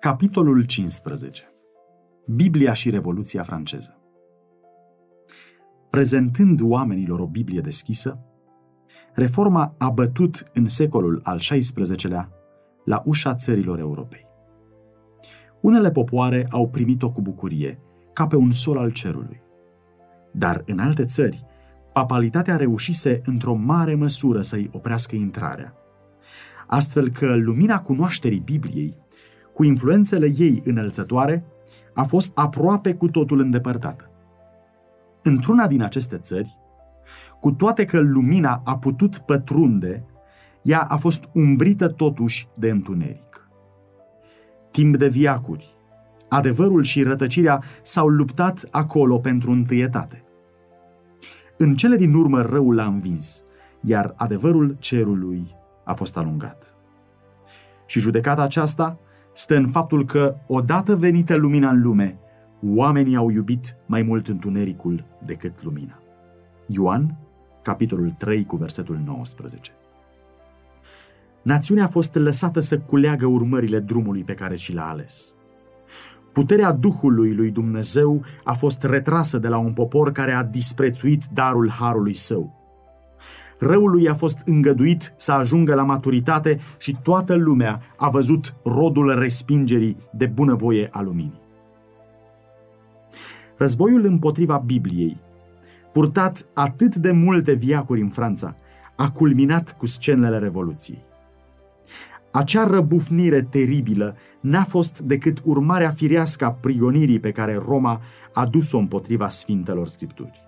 [0.00, 1.42] Capitolul 15.
[2.26, 3.98] Biblia și Revoluția franceză.
[5.90, 8.18] Prezentând oamenilor o Biblie deschisă,
[9.14, 12.32] reforma a bătut în secolul al XVI-lea
[12.84, 14.26] la ușa țărilor Europei.
[15.60, 17.80] Unele popoare au primit-o cu bucurie,
[18.12, 19.42] ca pe un sol al cerului.
[20.32, 21.44] Dar în alte țări,
[21.92, 25.74] papalitatea reușise într-o mare măsură să-i oprească intrarea,
[26.66, 29.06] astfel că lumina cunoașterii Bibliei
[29.58, 31.44] cu influențele ei înălțătoare,
[31.94, 34.10] a fost aproape cu totul îndepărtată.
[35.22, 36.58] Într-una din aceste țări,
[37.40, 40.04] cu toate că lumina a putut pătrunde,
[40.62, 43.48] ea a fost umbrită totuși de întuneric.
[44.70, 45.74] Timp de viacuri,
[46.28, 50.24] adevărul și rătăcirea s-au luptat acolo pentru întâietate.
[51.56, 53.42] În cele din urmă răul l-a învins,
[53.80, 56.74] iar adevărul cerului a fost alungat.
[57.86, 58.98] Și judecata aceasta
[59.38, 62.18] stă în faptul că, odată venită lumina în lume,
[62.62, 66.02] oamenii au iubit mai mult întunericul decât lumina.
[66.66, 67.16] Ioan,
[67.62, 69.72] capitolul 3, cu versetul 19.
[71.42, 75.34] Națiunea a fost lăsată să culeagă urmările drumului pe care și l-a ales.
[76.32, 81.70] Puterea Duhului lui Dumnezeu a fost retrasă de la un popor care a disprețuit darul
[81.70, 82.57] harului său
[83.58, 89.96] răului a fost îngăduit să ajungă la maturitate și toată lumea a văzut rodul respingerii
[90.12, 91.40] de bunăvoie a luminii.
[93.56, 95.20] Războiul împotriva Bibliei,
[95.92, 98.54] purtat atât de multe viacuri în Franța,
[98.96, 101.06] a culminat cu scenele Revoluției.
[102.30, 108.00] Acea răbufnire teribilă n-a fost decât urmarea firească a prigonirii pe care Roma
[108.32, 110.47] a dus-o împotriva Sfintelor Scripturi.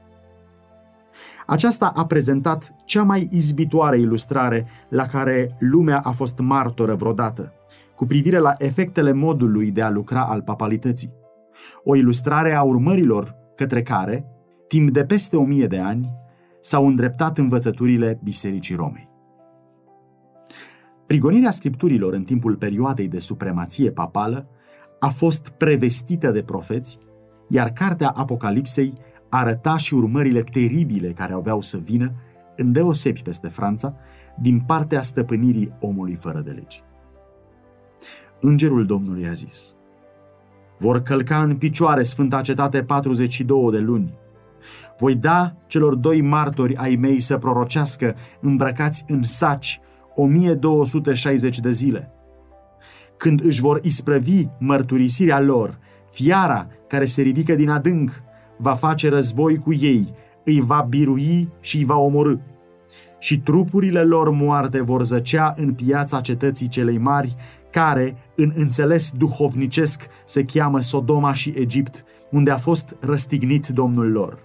[1.51, 7.53] Aceasta a prezentat cea mai izbitoare ilustrare la care lumea a fost martoră vreodată,
[7.97, 11.13] cu privire la efectele modului de a lucra al papalității.
[11.85, 14.27] O ilustrare a urmărilor către care,
[14.69, 16.13] timp de peste o mie de ani,
[16.61, 19.09] s-au îndreptat învățăturile Bisericii Romei.
[21.07, 24.49] Prigonirea scripturilor în timpul perioadei de supremație papală
[25.01, 26.99] a fost prevestită de profeți,
[27.49, 28.93] iar cartea Apocalipsei
[29.31, 32.13] arăta și urmările teribile care aveau să vină,
[32.57, 33.95] îndeosebi peste Franța,
[34.39, 36.83] din partea stăpânirii omului fără de legi.
[38.41, 39.75] Îngerul Domnului a zis,
[40.79, 44.15] vor călca în picioare Sfânta Cetate 42 de luni.
[44.99, 49.81] Voi da celor doi martori ai mei să prorocească îmbrăcați în saci
[50.15, 52.13] 1260 de zile.
[53.17, 55.79] Când își vor isprăvi mărturisirea lor,
[56.11, 58.23] fiara care se ridică din adânc
[58.61, 62.35] va face război cu ei, îi va birui și îi va omorâ.
[63.19, 67.37] Și trupurile lor moarte vor zăcea în piața cetății celei mari,
[67.71, 74.39] care, în înțeles duhovnicesc, se cheamă Sodoma și Egipt, unde a fost răstignit Domnul lor.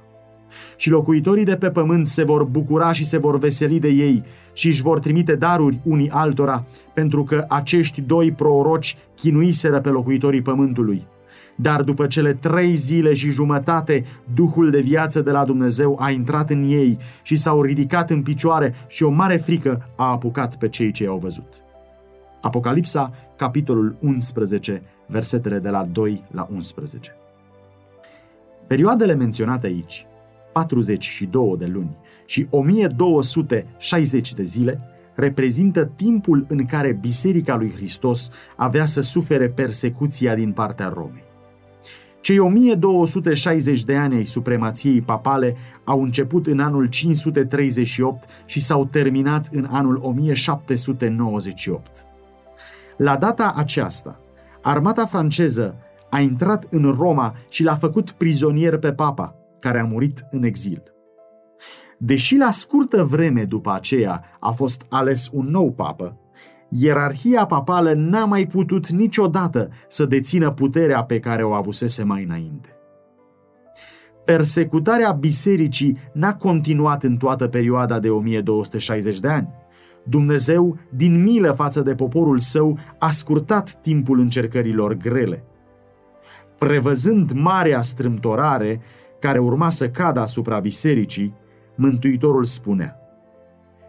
[0.76, 4.68] Și locuitorii de pe pământ se vor bucura și se vor veseli de ei și
[4.68, 11.08] își vor trimite daruri unii altora, pentru că acești doi proroci chinuiseră pe locuitorii pământului.
[11.56, 16.50] Dar după cele trei zile și jumătate, Duhul de viață de la Dumnezeu a intrat
[16.50, 20.92] în ei și s-au ridicat în picioare și o mare frică a apucat pe cei
[20.92, 21.54] ce au văzut.
[22.42, 27.16] Apocalipsa, capitolul 11, versetele de la 2 la 11.
[28.68, 30.06] Perioadele menționate aici,
[30.54, 34.80] 42 de luni și 1260 de zile,
[35.16, 41.25] reprezintă timpul în care Biserica lui Hristos avea să sufere persecuția din partea Romei.
[42.26, 49.50] Cei 1260 de ani ai supremației papale au început în anul 538 și s-au terminat
[49.52, 52.06] în anul 1798.
[52.98, 54.20] La data aceasta,
[54.62, 55.76] armata franceză
[56.10, 60.84] a intrat în Roma și l-a făcut prizonier pe papa, care a murit în exil.
[61.98, 66.18] Deși la scurtă vreme după aceea a fost ales un nou papă,
[66.80, 72.70] ierarhia papală n-a mai putut niciodată să dețină puterea pe care o avusese mai înainte.
[74.26, 79.48] Persecutarea bisericii n-a continuat în toată perioada de 1260 de ani.
[80.04, 85.44] Dumnezeu, din milă față de poporul său, a scurtat timpul încercărilor grele.
[86.58, 88.82] Prevăzând marea strâmtorare
[89.20, 91.34] care urma să cadă asupra bisericii,
[91.76, 93.00] Mântuitorul spunea,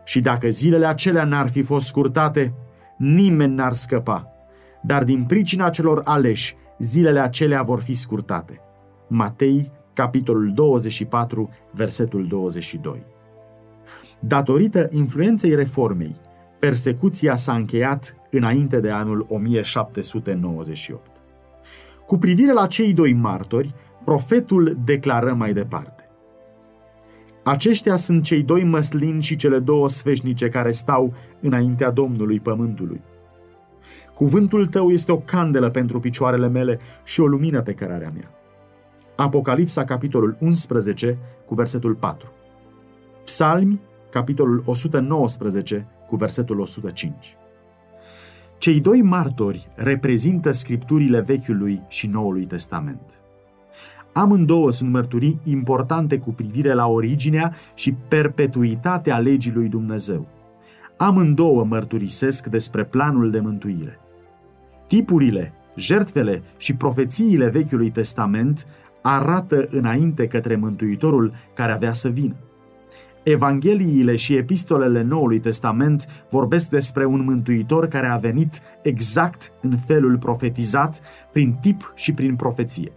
[0.05, 2.55] Și dacă zilele acelea n-ar fi fost scurtate,
[2.97, 4.31] nimeni n-ar scăpa,
[4.83, 8.61] dar din pricina celor aleși, zilele acelea vor fi scurtate.
[9.09, 13.03] Matei, capitolul 24, versetul 22.
[14.21, 16.17] Datorită influenței reformei,
[16.59, 21.11] persecuția s-a încheiat înainte de anul 1798.
[22.07, 25.96] Cu privire la cei doi martori, profetul declară mai departe.
[27.49, 33.01] Aceștia sunt cei doi măslini și cele două sfeșnice care stau înaintea Domnului Pământului.
[34.15, 38.31] Cuvântul tău este o candelă pentru picioarele mele și o lumină pe cărarea mea.
[39.17, 42.33] Apocalipsa, capitolul 11, cu versetul 4.
[43.25, 47.37] Psalmi, capitolul 119, cu versetul 105.
[48.59, 53.21] Cei doi martori reprezintă scripturile Vechiului și Noului Testament.
[54.17, 60.27] Amândouă sunt mărturii importante cu privire la originea și perpetuitatea legii lui Dumnezeu.
[60.97, 63.99] Amândouă mărturisesc despre planul de mântuire.
[64.87, 68.67] Tipurile, jertfele și profețiile Vechiului Testament
[69.03, 72.37] arată înainte către Mântuitorul care avea să vină.
[73.23, 80.19] Evangheliile și epistolele Noului Testament vorbesc despre un mântuitor care a venit exact în felul
[80.19, 81.01] profetizat,
[81.33, 82.93] prin tip și prin profeție.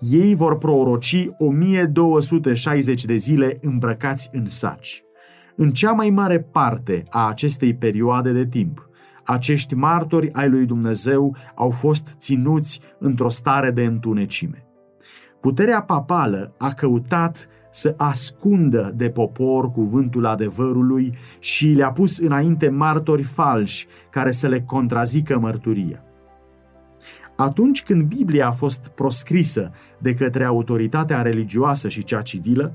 [0.00, 5.04] Ei vor proroci 1260 de zile îmbrăcați în saci.
[5.56, 8.88] În cea mai mare parte a acestei perioade de timp,
[9.24, 14.64] acești martori ai lui Dumnezeu au fost ținuți într-o stare de întunecime.
[15.40, 23.22] Puterea papală a căutat să ascundă de popor cuvântul adevărului și le-a pus înainte martori
[23.22, 26.04] falși care să le contrazică mărturia.
[27.40, 32.72] Atunci când Biblia a fost proscrisă de către autoritatea religioasă și cea civilă,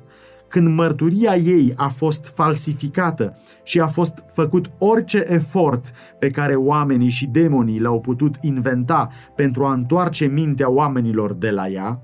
[0.47, 7.09] când mărturia ei a fost falsificată și a fost făcut orice efort pe care oamenii
[7.09, 12.01] și demonii l-au putut inventa pentru a întoarce mintea oamenilor de la ea,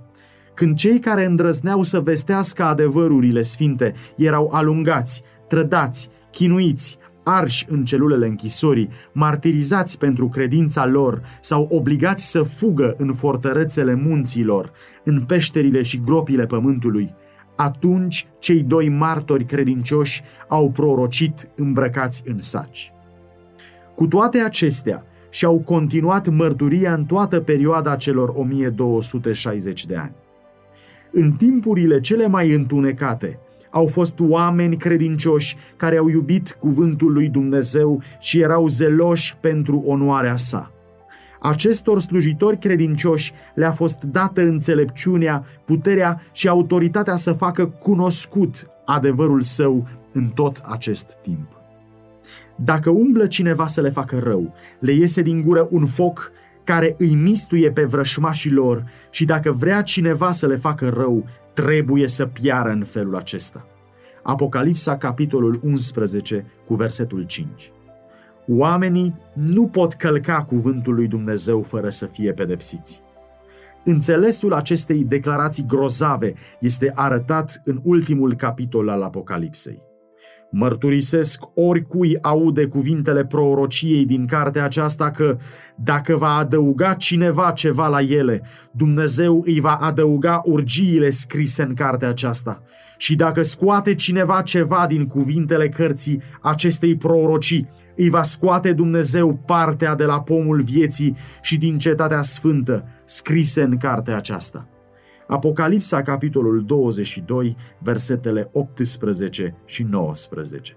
[0.53, 8.27] când cei care îndrăzneau să vestească adevărurile sfinte erau alungați, trădați, chinuiți, arși în celulele
[8.27, 14.71] închisorii, martirizați pentru credința lor sau obligați să fugă în fortărețele munților,
[15.03, 17.15] în peșterile și gropile pământului,
[17.55, 22.93] atunci cei doi martori credincioși au prorocit îmbrăcați în saci.
[23.95, 30.15] Cu toate acestea, și-au continuat mărturia în toată perioada celor 1260 de ani.
[31.11, 33.39] În timpurile cele mai întunecate,
[33.71, 40.35] au fost oameni credincioși care au iubit cuvântul lui Dumnezeu și erau zeloși pentru onoarea
[40.35, 40.71] sa.
[41.39, 49.87] Acestor slujitori credincioși le-a fost dată înțelepciunea, puterea și autoritatea să facă cunoscut adevărul său
[50.11, 51.47] în tot acest timp.
[52.55, 56.31] Dacă umblă cineva să le facă rău, le iese din gură un foc
[56.63, 62.07] care îi mistuie pe vrășmașii lor și dacă vrea cineva să le facă rău, trebuie
[62.07, 63.65] să piară în felul acesta.
[64.23, 67.71] Apocalipsa, capitolul 11, cu versetul 5.
[68.47, 73.01] Oamenii nu pot călca cuvântul lui Dumnezeu fără să fie pedepsiți.
[73.83, 79.90] Înțelesul acestei declarații grozave este arătat în ultimul capitol al Apocalipsei.
[80.51, 85.37] Mărturisesc oricui aude cuvintele prorociei din cartea aceasta că
[85.75, 92.09] dacă va adăuga cineva ceva la ele, Dumnezeu îi va adăuga urgiile scrise în cartea
[92.09, 92.63] aceasta.
[92.97, 99.95] Și dacă scoate cineva ceva din cuvintele cărții acestei prorocii, îi va scoate Dumnezeu partea
[99.95, 104.65] de la pomul vieții și din cetatea sfântă, scrise în cartea aceasta.
[105.31, 110.75] Apocalipsa, capitolul 22, versetele 18 și 19.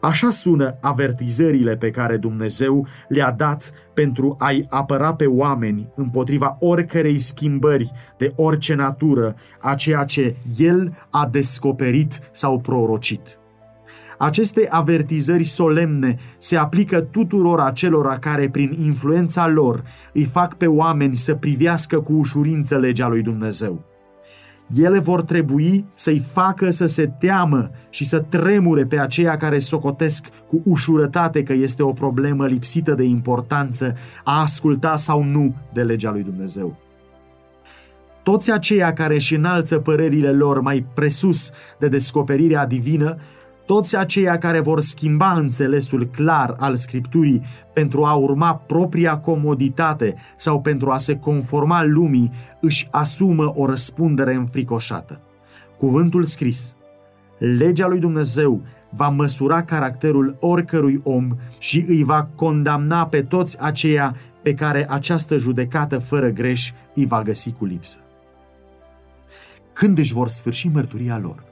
[0.00, 7.18] Așa sună avertizările pe care Dumnezeu le-a dat pentru a-i apăra pe oameni împotriva oricărei
[7.18, 13.38] schimbări de orice natură a ceea ce El a descoperit sau prorocit.
[14.18, 19.82] Aceste avertizări solemne se aplică tuturor acelora care, prin influența lor,
[20.12, 23.84] îi fac pe oameni să privească cu ușurință legea lui Dumnezeu.
[24.74, 30.26] Ele vor trebui să-i facă să se teamă și să tremure pe aceia care socotesc
[30.48, 33.94] cu ușurătate că este o problemă lipsită de importanță
[34.24, 36.76] a asculta sau nu de legea lui Dumnezeu.
[38.22, 43.16] Toți aceia care își înalță părerile lor mai presus de descoperirea divină
[43.66, 47.42] toți aceia care vor schimba înțelesul clar al Scripturii
[47.72, 52.30] pentru a urma propria comoditate sau pentru a se conforma lumii,
[52.60, 55.20] își asumă o răspundere înfricoșată.
[55.78, 56.76] Cuvântul scris,
[57.38, 64.16] legea lui Dumnezeu va măsura caracterul oricărui om și îi va condamna pe toți aceia
[64.42, 67.98] pe care această judecată fără greș îi va găsi cu lipsă.
[69.72, 71.44] Când își vor sfârși mărturia lor?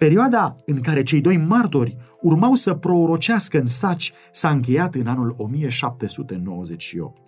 [0.00, 5.34] Perioada în care cei doi martori urmau să prorocească în saci s-a încheiat în anul
[5.36, 7.20] 1798.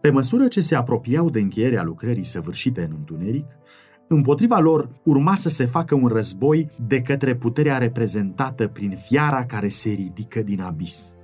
[0.00, 3.46] Pe măsură ce se apropiau de încheierea lucrării săvârșite în întuneric,
[4.08, 9.68] împotriva lor urma să se facă un război de către puterea reprezentată prin fiara care
[9.68, 11.14] se ridică din abis.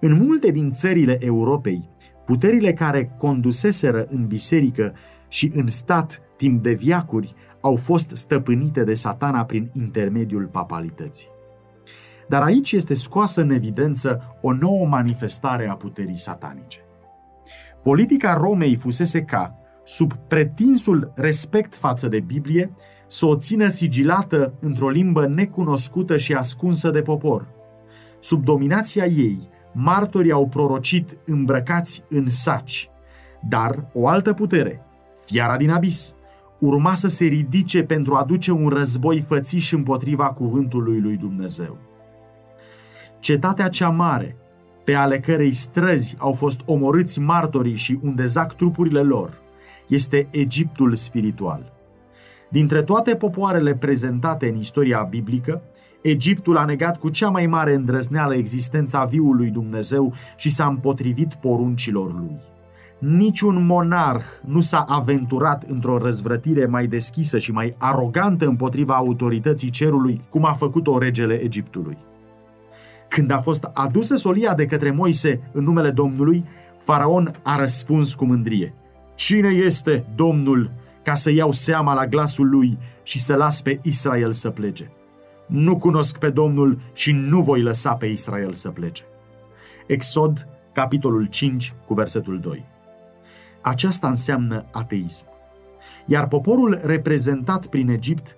[0.00, 1.88] În multe din țările Europei,
[2.24, 4.94] puterile care conduseseră în biserică
[5.28, 11.28] și în stat timp de viacuri au fost stăpânite de satana prin intermediul papalității.
[12.28, 16.78] Dar aici este scoasă în evidență o nouă manifestare a puterii satanice.
[17.82, 22.72] Politica Romei fusese ca, sub pretinsul respect față de Biblie,
[23.06, 27.46] să o țină sigilată într-o limbă necunoscută și ascunsă de popor.
[28.20, 32.90] Sub dominația ei, martorii au prorocit îmbrăcați în saci,
[33.48, 34.82] dar o altă putere,
[35.24, 36.14] fiara din abis,
[36.64, 41.76] urma să se ridice pentru a duce un război fățiș împotriva cuvântului lui Dumnezeu.
[43.20, 44.36] Cetatea cea mare,
[44.84, 49.40] pe ale cărei străzi au fost omorâți martorii și unde zac trupurile lor,
[49.88, 51.72] este Egiptul spiritual.
[52.50, 55.62] Dintre toate popoarele prezentate în istoria biblică,
[56.02, 62.14] Egiptul a negat cu cea mai mare îndrăzneală existența viului Dumnezeu și s-a împotrivit poruncilor
[62.14, 62.36] lui.
[63.04, 70.20] Niciun monarh nu s-a aventurat într-o răzvrătire mai deschisă și mai arogantă împotriva autorității cerului,
[70.28, 71.96] cum a făcut-o regele Egiptului.
[73.08, 76.44] Când a fost adusă solia de către Moise în numele Domnului,
[76.82, 78.74] faraon a răspuns cu mândrie.
[79.14, 80.70] Cine este Domnul
[81.02, 84.92] ca să iau seama la glasul lui și să las pe Israel să plece?
[85.46, 89.02] Nu cunosc pe Domnul și nu voi lăsa pe Israel să plece.
[89.86, 92.70] Exod, capitolul 5, cu versetul 2.
[93.62, 95.26] Aceasta înseamnă ateism.
[96.06, 98.36] Iar poporul reprezentat prin Egipt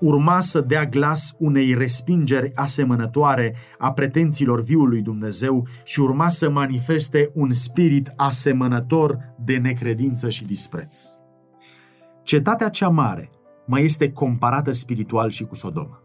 [0.00, 7.30] urma să dea glas unei respingeri asemănătoare a pretențiilor viului Dumnezeu și urma să manifeste
[7.34, 11.04] un spirit asemănător de necredință și dispreț.
[12.22, 13.30] Cetatea cea mare
[13.66, 16.00] mai este comparată spiritual și cu Sodoma.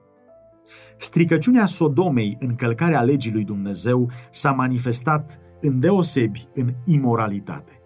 [0.98, 7.81] Stricăciunea Sodomei în călcarea legii lui Dumnezeu s-a manifestat îndeosebi în imoralitate.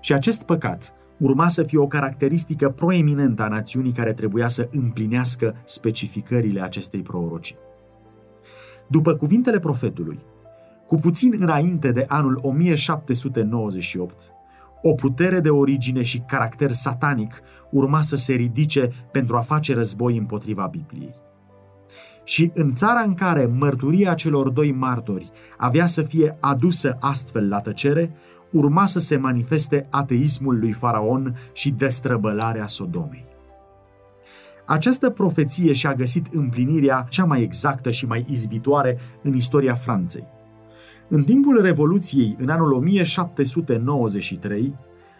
[0.00, 5.54] Și acest păcat urma să fie o caracteristică proeminentă a națiunii care trebuia să împlinească
[5.64, 7.56] specificările acestei prorocii.
[8.86, 10.18] După cuvintele profetului,
[10.86, 14.14] cu puțin înainte de anul 1798,
[14.82, 17.40] o putere de origine și caracter satanic
[17.70, 21.14] urma să se ridice pentru a face război împotriva Bibliei.
[22.24, 27.60] Și în țara în care mărturia celor doi martori avea să fie adusă astfel la
[27.60, 28.14] tăcere,
[28.52, 33.26] urma să se manifeste ateismul lui Faraon și destrăbălarea Sodomei.
[34.66, 40.24] Această profeție și-a găsit împlinirea cea mai exactă și mai izbitoare în istoria Franței.
[41.08, 44.74] În timpul Revoluției, în anul 1793,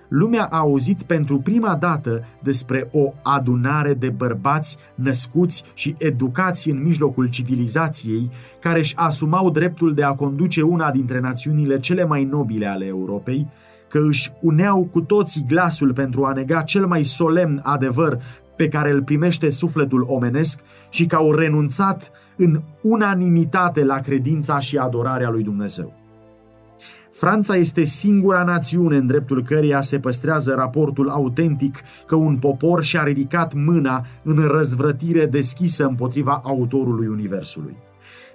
[0.09, 6.83] lumea a auzit pentru prima dată despre o adunare de bărbați născuți și educați în
[6.83, 12.67] mijlocul civilizației, care își asumau dreptul de a conduce una dintre națiunile cele mai nobile
[12.67, 13.49] ale Europei,
[13.89, 18.19] că își uneau cu toții glasul pentru a nega cel mai solemn adevăr
[18.57, 20.61] pe care îl primește sufletul omenesc
[20.91, 26.08] și că au renunțat în unanimitate la credința și adorarea lui Dumnezeu.
[27.19, 33.03] Franța este singura națiune în dreptul căreia se păstrează raportul autentic că un popor și-a
[33.03, 37.77] ridicat mâna în răzvrătire deschisă împotriva autorului Universului.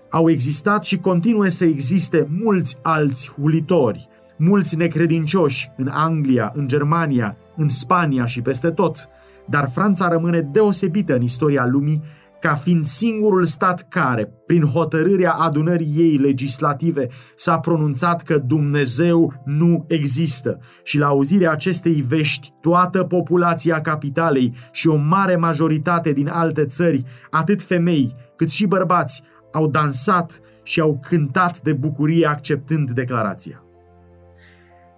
[0.09, 7.37] Au existat și continuă să existe mulți alți hulitori, mulți necredincioși în Anglia, în Germania,
[7.55, 9.09] în Spania și peste tot,
[9.49, 12.01] dar Franța rămâne deosebită în istoria lumii
[12.43, 19.85] ca fiind singurul stat care, prin hotărârea adunării ei legislative, s-a pronunțat că Dumnezeu nu
[19.87, 26.65] există și la auzirea acestei vești, toată populația capitalei și o mare majoritate din alte
[26.65, 29.23] țări, atât femei cât și bărbați,
[29.53, 33.63] au dansat și au cântat de bucurie acceptând declarația.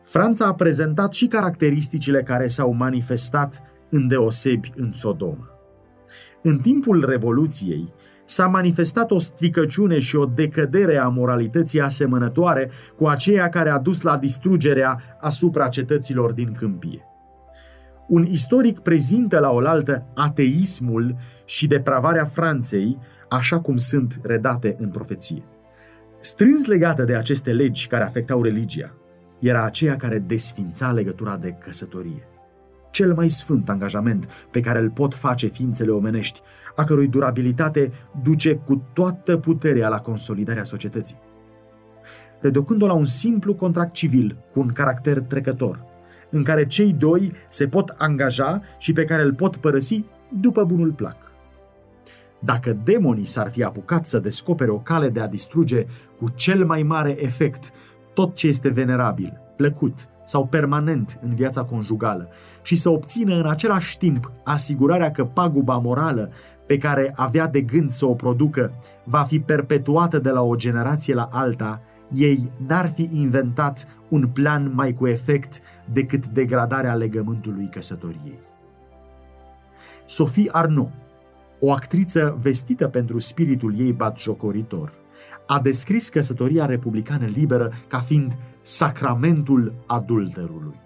[0.04, 5.55] Franța a prezentat și caracteristicile care s-au manifestat îndeosebi în Sodoma.
[6.48, 7.94] În timpul Revoluției
[8.26, 14.02] s-a manifestat o stricăciune și o decădere a moralității asemănătoare cu aceea care a dus
[14.02, 17.02] la distrugerea asupra cetăților din câmpie.
[18.08, 22.98] Un istoric prezintă la oaltă ateismul și depravarea Franței,
[23.30, 25.44] așa cum sunt redate în profeție.
[26.20, 28.94] Strâns legată de aceste legi care afectau religia,
[29.40, 32.28] era aceea care desfința legătura de căsătorie.
[32.96, 36.42] Cel mai sfânt angajament pe care îl pot face ființele omenești,
[36.76, 37.92] a cărui durabilitate
[38.24, 41.18] duce cu toată puterea la consolidarea societății.
[42.42, 45.84] Reducând-o la un simplu contract civil cu un caracter trecător,
[46.30, 50.04] în care cei doi se pot angaja și pe care îl pot părăsi
[50.40, 51.18] după bunul plac.
[52.40, 55.86] Dacă demonii s-ar fi apucat să descopere o cale de a distruge
[56.18, 57.72] cu cel mai mare efect
[58.14, 62.30] tot ce este venerabil, plăcut sau permanent în viața conjugală
[62.62, 66.32] și să obțină în același timp asigurarea că paguba morală
[66.66, 71.14] pe care avea de gând să o producă va fi perpetuată de la o generație
[71.14, 75.60] la alta, ei n-ar fi inventat un plan mai cu efect
[75.92, 78.40] decât degradarea legământului căsătoriei.
[80.06, 80.92] Sophie Arnaud,
[81.60, 84.94] o actriță vestită pentru spiritul ei batjocoritor,
[85.48, 90.80] a descris căsătoria republicană liberă ca fiind sacramentul adulterului.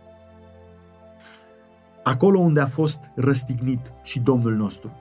[2.04, 4.92] Acolo unde a fost răstignit și Domnul nostru.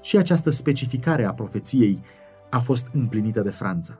[0.00, 2.02] Și această specificare a profeției
[2.50, 3.98] a fost împlinită de Franța.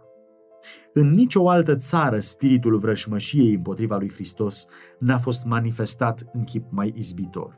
[0.92, 4.66] În nicio altă țară spiritul vrășmășiei împotriva lui Hristos
[4.98, 7.56] n-a fost manifestat în chip mai izbitor.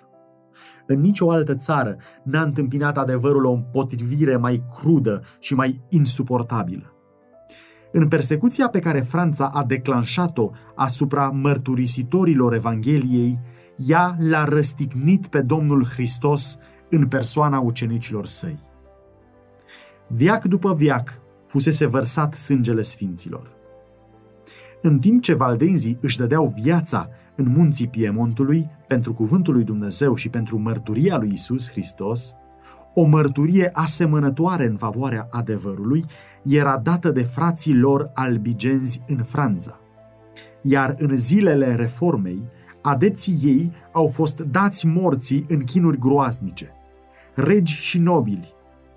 [0.87, 6.96] În nicio altă țară n-a întâmpinat adevărul o împotrivire mai crudă și mai insuportabilă.
[7.99, 13.39] În persecuția pe care Franța a declanșat-o asupra mărturisitorilor Evangheliei,
[13.77, 16.59] ea l-a răstignit pe Domnul Hristos
[16.91, 18.59] în persoana ucenicilor săi.
[20.09, 23.51] Viac după viac fusese vărsat sângele sfinților.
[24.83, 30.29] În timp ce valdenzii își dădeau viața în munții Piemontului pentru cuvântul lui Dumnezeu și
[30.29, 32.35] pentru mărturia lui Isus Hristos,
[32.99, 36.05] o mărturie asemănătoare în favoarea adevărului
[36.43, 39.81] era dată de frații lor albigenzi în Franța.
[40.63, 42.49] Iar în zilele reformei,
[42.83, 46.73] adepții ei au fost dați morții în chinuri groaznice.
[47.35, 48.55] Regi și nobili,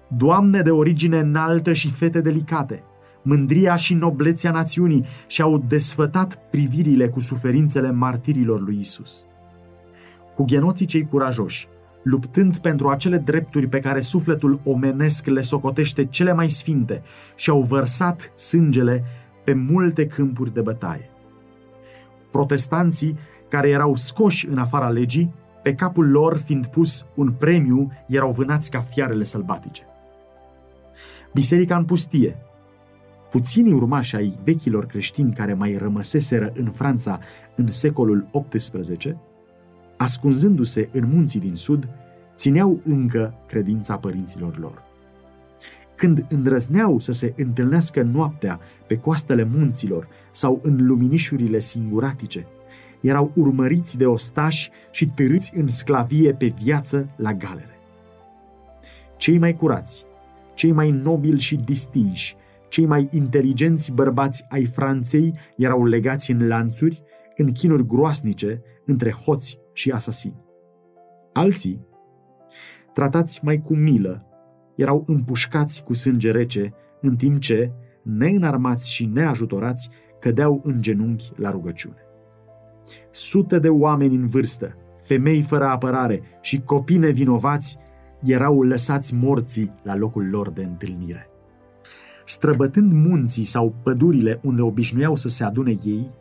[0.07, 2.83] doamne de origine înaltă și fete delicate,
[3.21, 9.25] mândria și noblețea națiunii și-au desfătat privirile cu suferințele martirilor lui Isus.
[10.35, 11.67] Cu genoții cei curajoși,
[12.03, 17.01] luptând pentru acele drepturi pe care sufletul omenesc le socotește cele mai sfinte
[17.35, 19.03] și au vărsat sângele
[19.43, 21.09] pe multe câmpuri de bătaie.
[22.31, 25.33] Protestanții, care erau scoși în afara legii,
[25.63, 29.83] pe capul lor fiind pus un premiu, erau vânați ca fiarele sălbatice.
[31.33, 32.37] Biserica în pustie.
[33.31, 37.19] Puținii urmași ai vechilor creștini care mai rămăseseră în Franța
[37.55, 39.17] în secolul XVIII
[39.99, 41.87] ascunzându-se în munții din sud,
[42.35, 44.83] țineau încă credința părinților lor.
[45.95, 52.45] Când îndrăzneau să se întâlnească noaptea pe coastele munților sau în luminișurile singuratice,
[53.01, 57.79] erau urmăriți de ostași și târâți în sclavie pe viață la galere.
[59.17, 60.05] Cei mai curați,
[60.53, 62.35] cei mai nobili și distinși,
[62.69, 67.03] cei mai inteligenți bărbați ai Franței erau legați în lanțuri,
[67.35, 70.45] în chinuri groasnice, între hoți și asasini.
[71.33, 71.87] Alții,
[72.93, 74.25] tratați mai cu milă,
[74.75, 77.71] erau împușcați cu sânge rece, în timp ce,
[78.03, 79.89] neînarmați și neajutorați,
[80.19, 82.03] cădeau în genunchi la rugăciune.
[83.11, 87.77] Sute de oameni în vârstă, femei fără apărare și copii nevinovați
[88.23, 91.29] erau lăsați morții la locul lor de întâlnire.
[92.25, 96.11] Străbătând munții sau pădurile unde obișnuiau să se adune ei,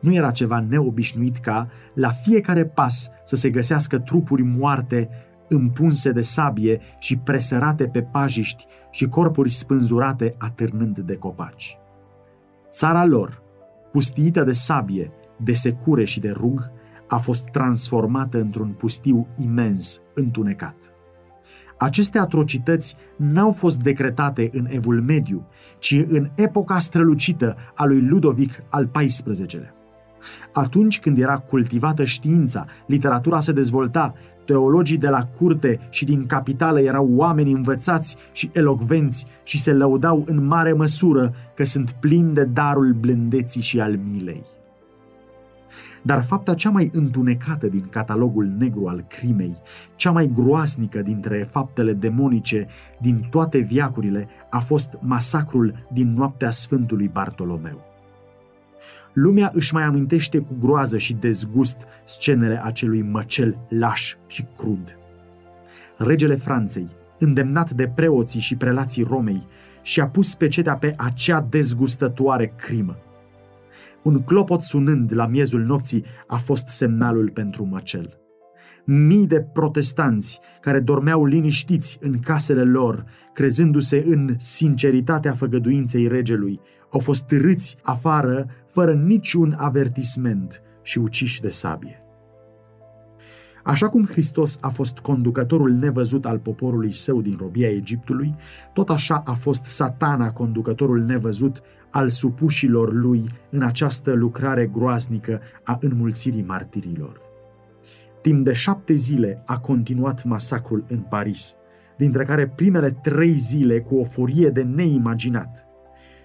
[0.00, 5.08] nu era ceva neobișnuit ca, la fiecare pas, să se găsească trupuri moarte
[5.48, 11.78] împunse de sabie și presărate pe pajiști și corpuri spânzurate atârnând de copaci.
[12.70, 13.42] Țara lor,
[13.92, 16.70] pustiită de sabie, de secure și de rug,
[17.08, 20.92] a fost transformată într-un pustiu imens, întunecat.
[21.78, 25.46] Aceste atrocități n-au fost decretate în evul mediu,
[25.78, 29.77] ci în epoca strălucită a lui Ludovic al XIV-lea.
[30.52, 34.14] Atunci când era cultivată știința, literatura se dezvolta,
[34.48, 40.22] teologii de la curte și din capitală erau oameni învățați și elocvenți și se lăudau
[40.26, 44.44] în mare măsură că sunt plini de darul blândeții și al milei.
[46.02, 49.56] Dar fapta cea mai întunecată din catalogul negru al crimei,
[49.96, 52.66] cea mai groasnică dintre faptele demonice
[53.00, 57.87] din toate viacurile, a fost masacrul din noaptea Sfântului Bartolomeu
[59.20, 64.98] lumea își mai amintește cu groază și dezgust scenele acelui măcel laș și crud.
[65.96, 69.46] Regele Franței, îndemnat de preoții și prelații Romei,
[69.82, 72.96] și-a pus pecetea pe acea dezgustătoare crimă.
[74.02, 78.18] Un clopot sunând la miezul nopții a fost semnalul pentru măcel.
[78.84, 87.00] Mii de protestanți care dormeau liniștiți în casele lor, crezându-se în sinceritatea făgăduinței regelui, au
[87.00, 88.46] fost râți afară
[88.78, 92.02] fără niciun avertisment și uciși de sabie.
[93.64, 98.34] Așa cum Hristos a fost conducătorul nevăzut al poporului său din robia Egiptului,
[98.72, 101.60] tot așa a fost satana conducătorul nevăzut
[101.90, 107.20] al supușilor lui în această lucrare groaznică a înmulțirii martirilor.
[108.22, 111.54] Timp de șapte zile a continuat masacrul în Paris,
[111.96, 115.66] dintre care primele trei zile cu o furie de neimaginat.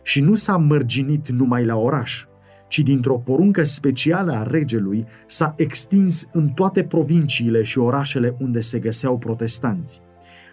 [0.04, 2.26] Și nu s-a mărginit numai la oraș,
[2.73, 8.79] ci dintr-o poruncă specială a regelui s-a extins în toate provinciile și orașele unde se
[8.79, 10.01] găseau protestanți.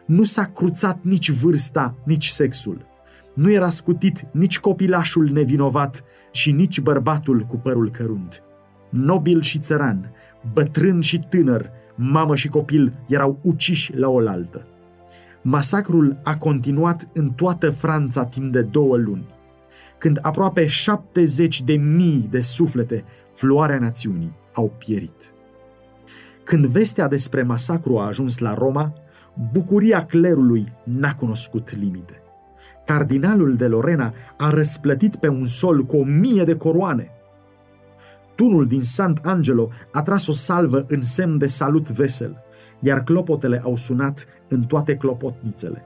[0.06, 2.86] Nu s-a cruțat nici vârsta, nici sexul.
[3.34, 8.42] Nu era scutit nici copilașul nevinovat și nici bărbatul cu părul cărunt.
[8.90, 10.12] Nobil și țăran,
[10.52, 14.66] bătrân și tânăr, mamă și copil erau uciși la oaltă.
[15.42, 19.38] Masacrul a continuat în toată Franța timp de două luni
[20.00, 25.32] când aproape 70 de mii de suflete, floarea națiunii, au pierit.
[26.44, 28.92] Când vestea despre masacru a ajuns la Roma,
[29.52, 32.22] bucuria clerului n-a cunoscut limite.
[32.86, 37.10] Cardinalul de Lorena a răsplătit pe un sol cu o mie de coroane.
[38.34, 42.42] Tunul din Sant Angelo a tras o salvă în semn de salut vesel,
[42.80, 45.84] iar clopotele au sunat în toate clopotnițele.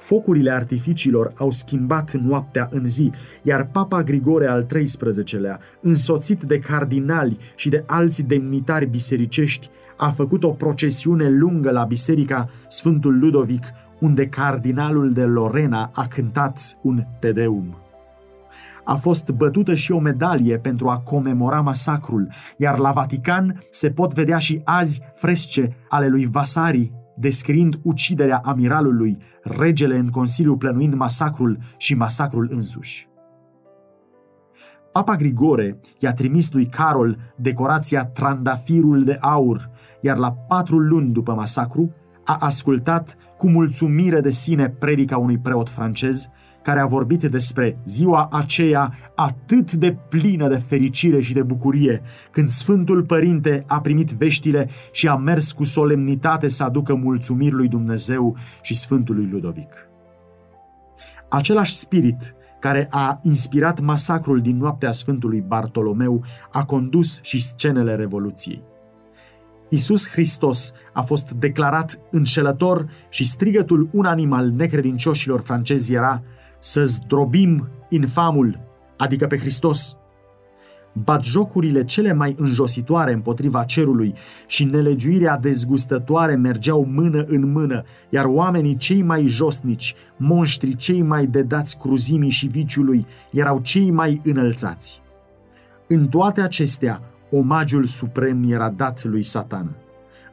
[0.00, 3.10] Focurile artificiilor au schimbat noaptea în zi,
[3.42, 10.44] iar Papa Grigore al XIII-lea, însoțit de cardinali și de alți demnitari bisericești, a făcut
[10.44, 13.64] o procesiune lungă la biserica Sfântul Ludovic,
[13.98, 17.76] unde cardinalul de Lorena a cântat un tedeum.
[18.84, 24.14] A fost bătută și o medalie pentru a comemora masacrul, iar la Vatican se pot
[24.14, 31.58] vedea și azi fresce ale lui Vasari, descriind uciderea amiralului, regele în Consiliu plănuind masacrul
[31.76, 33.08] și masacrul însuși.
[34.92, 41.34] Papa Grigore i-a trimis lui Carol decorația Trandafirul de Aur, iar la patru luni după
[41.34, 46.28] masacru a ascultat cu mulțumire de sine predica unui preot francez
[46.62, 52.48] care a vorbit despre ziua aceea atât de plină de fericire și de bucurie, când
[52.48, 58.36] Sfântul Părinte a primit veștile și a mers cu solemnitate să aducă mulțumiri lui Dumnezeu
[58.62, 59.88] și Sfântului Ludovic.
[61.28, 68.62] Același spirit care a inspirat masacrul din noaptea Sfântului Bartolomeu a condus și scenele Revoluției.
[69.68, 76.22] Isus Hristos a fost declarat înșelător și strigătul unanim al necredincioșilor francezi era
[76.60, 78.60] să zdrobim infamul,
[78.96, 79.94] adică pe Hristos.
[80.92, 84.14] Batjocurile cele mai înjositoare împotriva cerului
[84.46, 91.26] și nelegiuirea dezgustătoare mergeau mână în mână, iar oamenii cei mai josnici, monștri cei mai
[91.26, 95.02] dedați cruzimii și viciului, erau cei mai înălțați.
[95.88, 99.76] În toate acestea, omagiul suprem era dat lui Satan,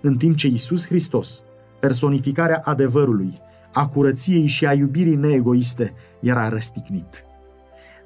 [0.01, 1.43] în timp ce Isus Hristos,
[1.79, 3.33] personificarea adevărului,
[3.77, 7.25] a curăției și a iubirii neegoiste, era răstignit.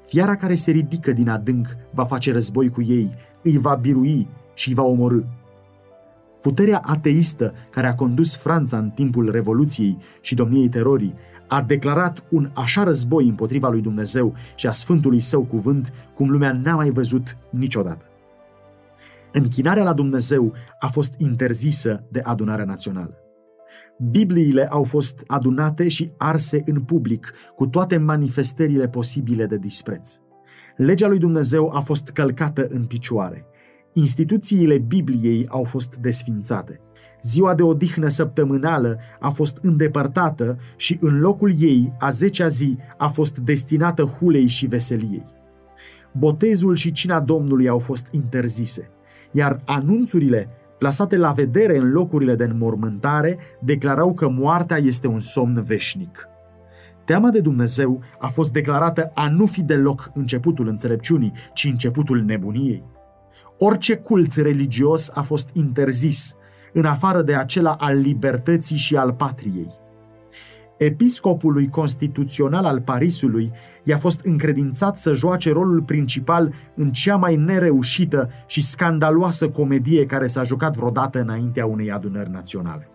[0.06, 3.10] Fiara care se ridică din adânc va face război cu ei,
[3.42, 5.20] îi va birui și îi va omorâ.
[6.40, 11.14] Puterea ateistă care a condus Franța în timpul Revoluției și domniei terorii
[11.48, 16.52] a declarat un așa război împotriva lui Dumnezeu și a Sfântului Său cuvânt cum lumea
[16.52, 18.04] n-a mai văzut niciodată.
[19.32, 23.21] Închinarea la Dumnezeu a fost interzisă de adunarea națională.
[23.98, 30.18] Bibliile au fost adunate și arse în public, cu toate manifestările posibile de dispreț.
[30.76, 33.46] Legea lui Dumnezeu a fost călcată în picioare.
[33.92, 36.80] Instituțiile Bibliei au fost desfințate.
[37.22, 43.08] Ziua de odihnă săptămânală a fost îndepărtată și în locul ei, a zecea zi, a
[43.08, 45.26] fost destinată hulei și veseliei.
[46.12, 48.90] Botezul și cina Domnului au fost interzise,
[49.30, 50.48] iar anunțurile
[50.82, 56.28] plasate la vedere în locurile de înmormântare, declarau că moartea este un somn veșnic.
[57.04, 62.84] Teama de Dumnezeu a fost declarată a nu fi deloc începutul înțelepciunii, ci începutul nebuniei.
[63.58, 66.36] Orice cult religios a fost interzis,
[66.72, 69.81] în afară de acela al libertății și al patriei.
[70.84, 73.52] Episcopului constituțional al Parisului
[73.84, 80.26] i-a fost încredințat să joace rolul principal în cea mai nereușită și scandaloasă comedie care
[80.26, 82.88] s-a jucat vreodată înaintea unei adunări naționale.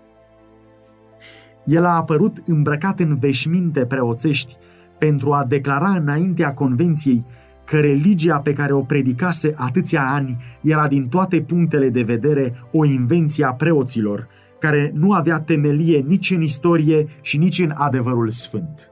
[1.65, 4.56] El a apărut îmbrăcat în veșminte preoțești
[4.97, 7.26] pentru a declara înaintea convenției
[7.65, 12.86] că religia pe care o predicase atâția ani era din toate punctele de vedere o
[12.86, 14.28] invenție a preoților,
[14.60, 18.91] care nu avea temelie nici în istorie și nici în adevărul sfânt.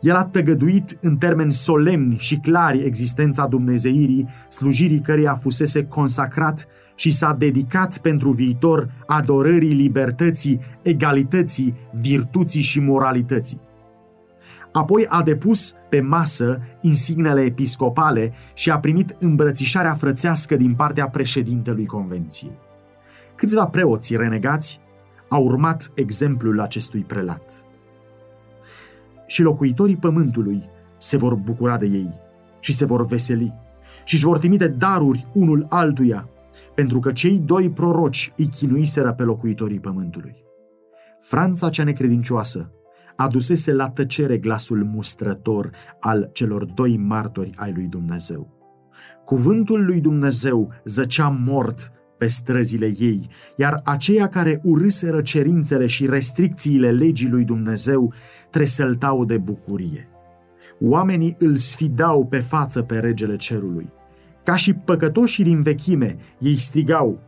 [0.00, 7.10] El a tăgăduit în termeni solemni și clari existența Dumnezeirii, slujirii căreia fusese consacrat și
[7.10, 13.60] s-a dedicat pentru viitor adorării libertății, egalității, virtuții și moralității.
[14.72, 21.86] Apoi a depus pe masă insignele episcopale și a primit îmbrățișarea frățească din partea președintelui
[21.86, 22.61] convenției.
[23.42, 24.80] Câțiva preoți renegați
[25.28, 27.64] au urmat exemplul acestui prelat.
[29.26, 32.10] Și locuitorii pământului se vor bucura de ei
[32.60, 33.54] și se vor veseli
[34.04, 36.28] și își vor trimite daruri unul altuia,
[36.74, 40.36] pentru că cei doi proroci îi chinuiseră pe locuitorii pământului.
[41.20, 42.72] Franța cea necredincioasă
[43.16, 48.48] adusese la tăcere glasul mustrător al celor doi martori ai lui Dumnezeu.
[49.24, 51.92] Cuvântul lui Dumnezeu zăcea mort
[52.22, 58.12] pe străzile ei, iar aceia care urâseră cerințele și restricțiile legii lui Dumnezeu
[58.50, 60.08] tresăltau de bucurie.
[60.80, 63.92] Oamenii îl sfidau pe față pe regele cerului.
[64.44, 67.20] Ca și păcătoșii din vechime, ei strigau,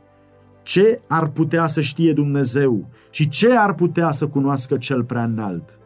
[0.63, 5.79] ce ar putea să știe Dumnezeu și ce ar putea să cunoască cel prea înalt?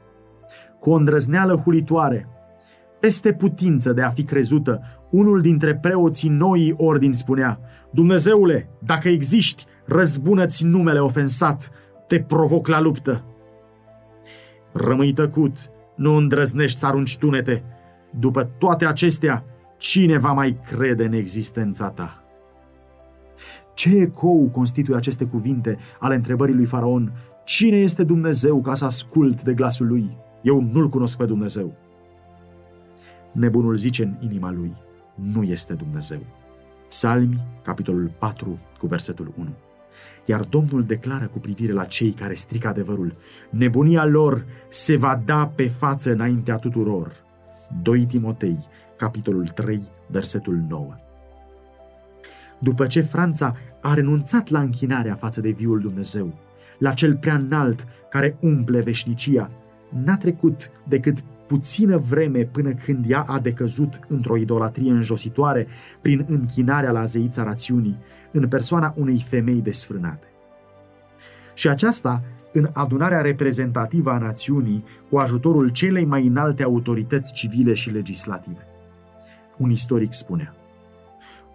[0.78, 2.28] Cu o îndrăzneală hulitoare,
[3.00, 9.64] peste putință de a fi crezută, unul dintre preoții noii ordini spunea, Dumnezeule, dacă existi,
[9.84, 11.70] răzbună-ți numele ofensat,
[12.06, 13.24] te provoc la luptă.
[14.72, 15.56] Rămâi tăcut,
[15.96, 17.64] nu îndrăznești să arunci tunete.
[18.18, 19.44] După toate acestea,
[19.76, 22.22] cine va mai crede în existența ta?
[23.74, 27.12] Ce ecou constituie aceste cuvinte ale întrebării lui Faraon?
[27.44, 30.16] Cine este Dumnezeu ca să ascult de glasul lui?
[30.42, 31.74] Eu nu-L cunosc pe Dumnezeu.
[33.38, 34.76] Nebunul zice în inima lui,
[35.14, 36.20] nu este Dumnezeu.
[36.88, 39.48] Psalmi, capitolul 4, cu versetul 1.
[40.24, 43.16] Iar Domnul declară cu privire la cei care strică adevărul,
[43.50, 47.12] nebunia lor se va da pe față înaintea tuturor.
[47.82, 48.58] 2 Timotei,
[48.96, 50.94] capitolul 3, versetul 9.
[52.58, 56.34] După ce Franța a renunțat la închinarea față de viul Dumnezeu,
[56.78, 59.50] la cel prea înalt care umple veșnicia,
[60.04, 65.66] n-a trecut decât puțină vreme până când ea a decăzut într-o idolatrie înjositoare
[66.00, 67.98] prin închinarea la zeița rațiunii,
[68.32, 70.26] în persoana unei femei desfrânate.
[71.54, 77.90] Și aceasta în adunarea reprezentativă a națiunii cu ajutorul celei mai înalte autorități civile și
[77.90, 78.66] legislative.
[79.56, 80.54] Un istoric spunea,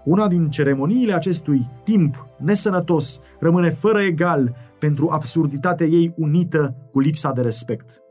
[0.04, 7.32] una din ceremoniile acestui timp nesănătos rămâne fără egal pentru absurditatea ei unită cu lipsa
[7.32, 8.03] de respect.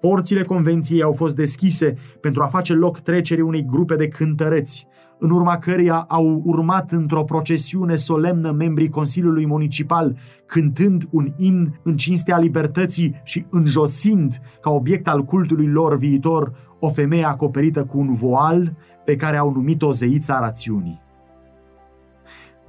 [0.00, 4.86] Porțile convenției au fost deschise pentru a face loc trecerii unei grupe de cântăreți,
[5.18, 11.96] în urma căreia au urmat într-o procesiune solemnă membrii Consiliului Municipal, cântând un imn în
[11.96, 18.12] cinstea libertății și înjosind, ca obiect al cultului lor viitor, o femeie acoperită cu un
[18.12, 21.00] voal pe care au numit-o zeița rațiunii.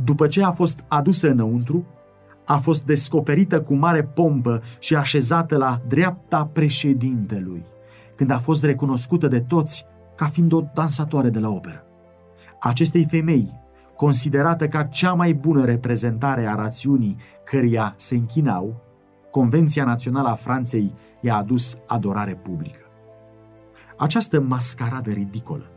[0.03, 1.85] După ce a fost adusă înăuntru,
[2.49, 7.65] a fost descoperită cu mare pompă și așezată la dreapta președintelui,
[8.15, 9.85] când a fost recunoscută de toți
[10.15, 11.83] ca fiind o dansatoare de la operă.
[12.59, 13.59] Acestei femei,
[13.95, 18.81] considerată ca cea mai bună reprezentare a rațiunii căreia se închinau,
[19.31, 22.79] Convenția Națională a Franței i-a adus adorare publică.
[23.97, 25.71] Această mascaradă ridicolă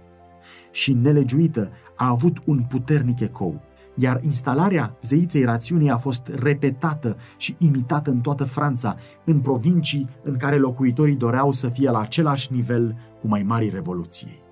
[0.70, 3.60] și nelegiuită a avut un puternic ecou–
[3.94, 10.36] iar instalarea zeiței rațiunii a fost repetată și imitată în toată Franța, în provincii în
[10.36, 14.42] care locuitorii doreau să fie la același nivel cu mai mari revoluției.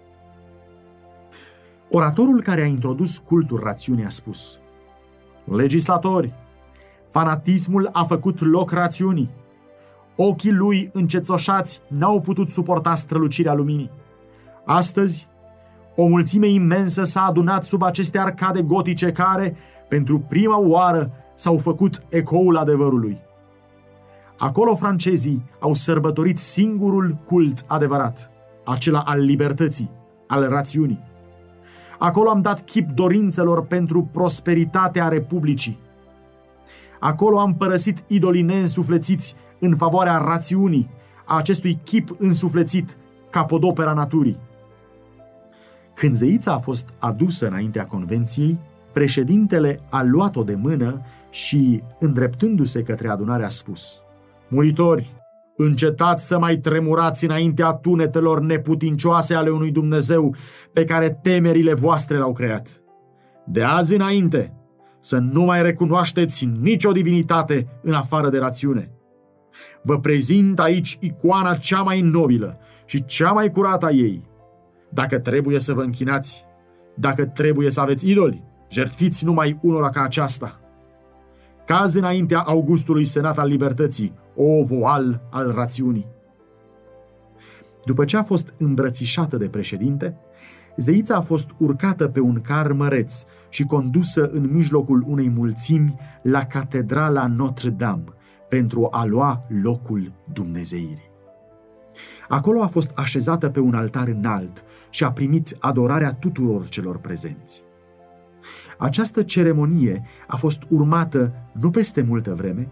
[1.91, 4.59] Oratorul care a introdus cultul rațiunii a spus
[5.45, 6.33] Legislatori,
[7.07, 9.31] fanatismul a făcut loc rațiunii.
[10.17, 13.91] Ochii lui încețoșați n-au putut suporta strălucirea luminii.
[14.65, 15.29] Astăzi,
[16.03, 19.57] o mulțime imensă s-a adunat sub aceste arcade gotice care,
[19.89, 23.19] pentru prima oară, s-au făcut ecoul adevărului.
[24.39, 28.31] Acolo francezii au sărbătorit singurul cult adevărat,
[28.65, 29.91] acela al libertății,
[30.27, 31.03] al rațiunii.
[31.99, 35.79] Acolo am dat chip dorințelor pentru prosperitatea Republicii.
[37.01, 40.91] Acolo am părăsit idolii neînsuflețiți în favoarea rațiunii,
[41.25, 42.97] a acestui chip însuflețit,
[43.31, 44.39] capodopera naturii.
[46.01, 48.59] Când zeița a fost adusă înaintea convenției,
[48.93, 54.01] președintele a luat-o de mână și, îndreptându-se către adunare, a spus
[54.49, 55.15] Muritori,
[55.57, 60.35] Încetați să mai tremurați înaintea tunetelor neputincioase ale unui Dumnezeu
[60.73, 62.83] pe care temerile voastre l-au creat.
[63.47, 64.55] De azi înainte,
[65.01, 68.91] să nu mai recunoașteți nicio divinitate în afară de rațiune.
[69.83, 74.30] Vă prezint aici icoana cea mai nobilă și cea mai curată a ei.
[74.91, 76.45] Dacă trebuie să vă închinați,
[76.97, 80.61] dacă trebuie să aveți idoli, jertfiți numai unora ca aceasta.
[81.67, 86.07] Caz înaintea Augustului Senat al Libertății, o voal al rațiunii.
[87.85, 90.17] După ce a fost îmbrățișată de președinte,
[90.77, 96.45] zeița a fost urcată pe un car măreț și condusă în mijlocul unei mulțimi la
[96.45, 98.05] catedrala Notre-Dame
[98.49, 101.10] pentru a lua locul Dumnezeirii.
[102.31, 107.63] Acolo a fost așezată pe un altar înalt și a primit adorarea tuturor celor prezenți.
[108.79, 112.69] Această ceremonie a fost urmată, nu peste multă vreme,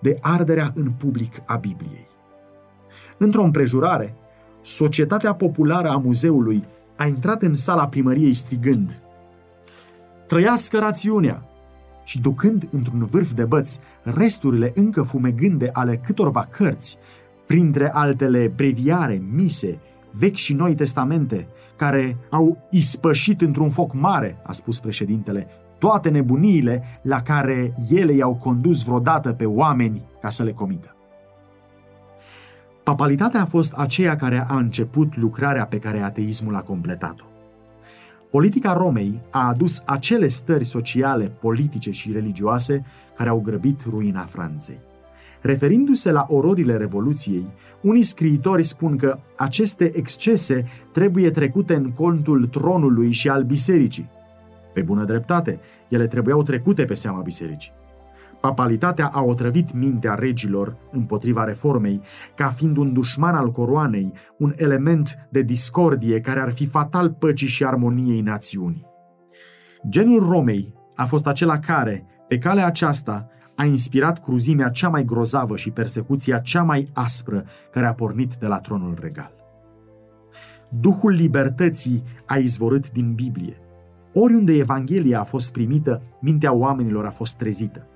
[0.00, 2.06] de arderea în public a Bibliei.
[3.18, 4.14] Într-o împrejurare,
[4.60, 6.64] societatea populară a muzeului
[6.96, 9.02] a intrat în sala primăriei strigând
[10.26, 11.48] Trăiască rațiunea!
[12.04, 16.98] Și ducând într-un vârf de băți resturile încă fumegânde ale câtorva cărți,
[17.46, 19.78] printre altele breviare, mise,
[20.10, 26.82] vechi și noi testamente, care au ispășit într-un foc mare, a spus președintele, toate nebuniile
[27.02, 30.96] la care ele i-au condus vreodată pe oameni ca să le comită.
[32.82, 37.24] Papalitatea a fost aceea care a început lucrarea pe care ateismul a completat-o.
[38.30, 42.84] Politica Romei a adus acele stări sociale, politice și religioase
[43.16, 44.78] care au grăbit ruina Franței.
[45.44, 47.46] Referindu-se la ororile Revoluției,
[47.82, 54.10] unii scriitori spun că aceste excese trebuie trecute în contul tronului și al bisericii.
[54.72, 57.72] Pe bună dreptate, ele trebuiau trecute pe seama bisericii.
[58.40, 62.00] Papalitatea a otrăvit mintea regilor împotriva reformei,
[62.34, 67.46] ca fiind un dușman al coroanei, un element de discordie care ar fi fatal păcii
[67.46, 68.86] și armoniei națiunii.
[69.88, 75.56] Genul Romei a fost acela care, pe calea aceasta, a inspirat cruzimea cea mai grozavă
[75.56, 79.32] și persecuția cea mai aspră care a pornit de la tronul regal.
[80.80, 83.56] Duhul libertății a izvorât din Biblie.
[84.12, 87.86] Oriunde Evanghelia a fost primită, mintea oamenilor a fost trezită.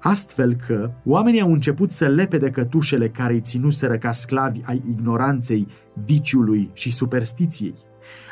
[0.00, 4.82] Astfel că oamenii au început să lepe de cătușele care îi ținuseră ca sclavi ai
[4.88, 5.66] ignoranței,
[6.04, 7.74] viciului și superstiției.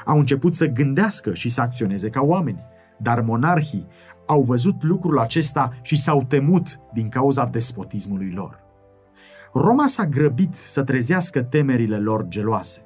[0.05, 2.65] Au început să gândească și să acționeze ca oameni.
[2.99, 3.87] Dar monarhii
[4.27, 8.65] au văzut lucrul acesta și s-au temut din cauza despotismului lor.
[9.53, 12.81] Roma s-a grăbit să trezească temerile lor geloase.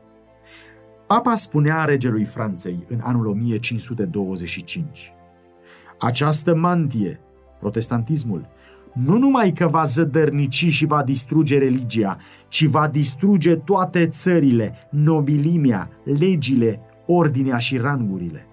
[1.07, 5.13] Papa spunea regelui Franței în anul 1525
[5.99, 7.21] Această mantie,
[7.59, 8.49] protestantismul,
[8.93, 15.91] nu numai că va zădărnici și va distruge religia, ci va distruge toate țările, nobilimea,
[16.05, 18.47] legile, ordinea și rangurile.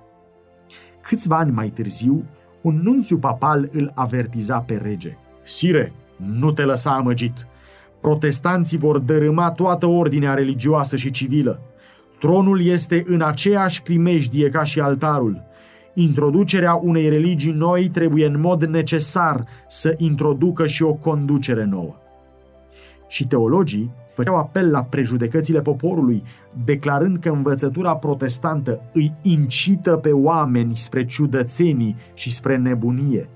[1.01, 2.25] Câțiva ani mai târziu,
[2.61, 5.17] un nunțiu papal îl avertiza pe rege.
[5.43, 7.47] Sire, nu te lăsa amăgit.
[8.01, 11.61] Protestanții vor dărâma toată ordinea religioasă și civilă.
[12.19, 15.43] Tronul este în aceeași primejdie ca și altarul.
[15.93, 21.95] Introducerea unei religii noi trebuie în mod necesar să introducă și o conducere nouă.
[23.07, 26.23] Și teologii făceau apel la prejudecățile poporului,
[26.65, 33.29] declarând că învățătura protestantă îi incită pe oameni spre ciudățenii și spre nebunie.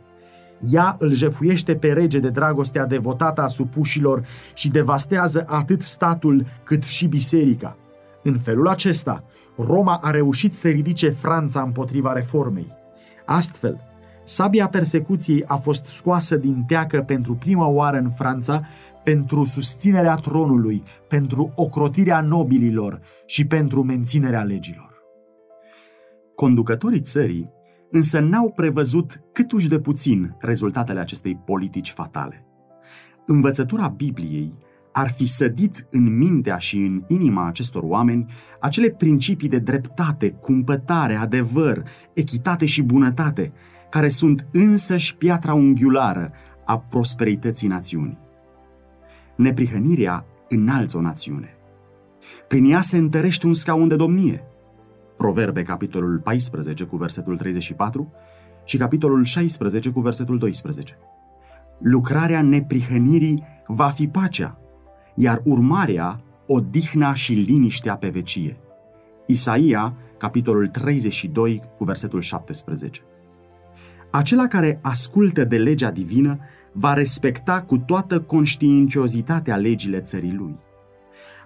[0.70, 6.84] Ea îl jefuiește pe rege de dragostea devotată a supușilor și devastează atât statul cât
[6.84, 7.78] și biserica.
[8.24, 9.24] În felul acesta,
[9.58, 12.74] Roma a reușit să ridice Franța împotriva reformei.
[13.26, 13.82] Astfel,
[14.24, 18.62] sabia persecuției a fost scoasă din teacă pentru prima oară în Franța
[19.04, 24.90] pentru susținerea tronului, pentru ocrotirea nobililor și pentru menținerea legilor.
[26.36, 27.50] Conducătorii țării
[27.92, 32.46] însă n-au prevăzut câtuși de puțin rezultatele acestei politici fatale.
[33.26, 34.54] Învățătura Bibliei
[34.92, 38.26] ar fi sădit în mintea și în inima acestor oameni
[38.60, 41.84] acele principii de dreptate, cumpătare, adevăr,
[42.14, 43.54] echitate și bunătate,
[43.90, 46.32] care sunt însăși piatra unghiulară
[46.66, 48.18] a prosperității națiunii.
[49.42, 51.58] Neprihănirea înalță o națiune.
[52.48, 54.44] Prin ea se întărește un scaun de domnie.
[55.18, 58.12] Proverbe, capitolul 14, cu versetul 34
[58.64, 60.98] și capitolul 16, cu versetul 12.
[61.80, 64.60] Lucrarea neprihănirii va fi pacea,
[65.16, 68.58] iar urmarea odihna și liniștea pe vecie.
[69.26, 73.02] Isaia, capitolul 32, cu versetul 17.
[74.12, 76.40] Acela care ascultă de legea divină
[76.72, 80.56] va respecta cu toată conștiinciozitatea legile țării lui.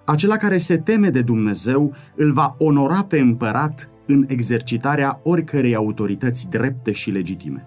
[0.04, 6.48] Acela care se teme de Dumnezeu îl va onora pe împărat în exercitarea oricărei autorități
[6.48, 7.66] drepte și legitime.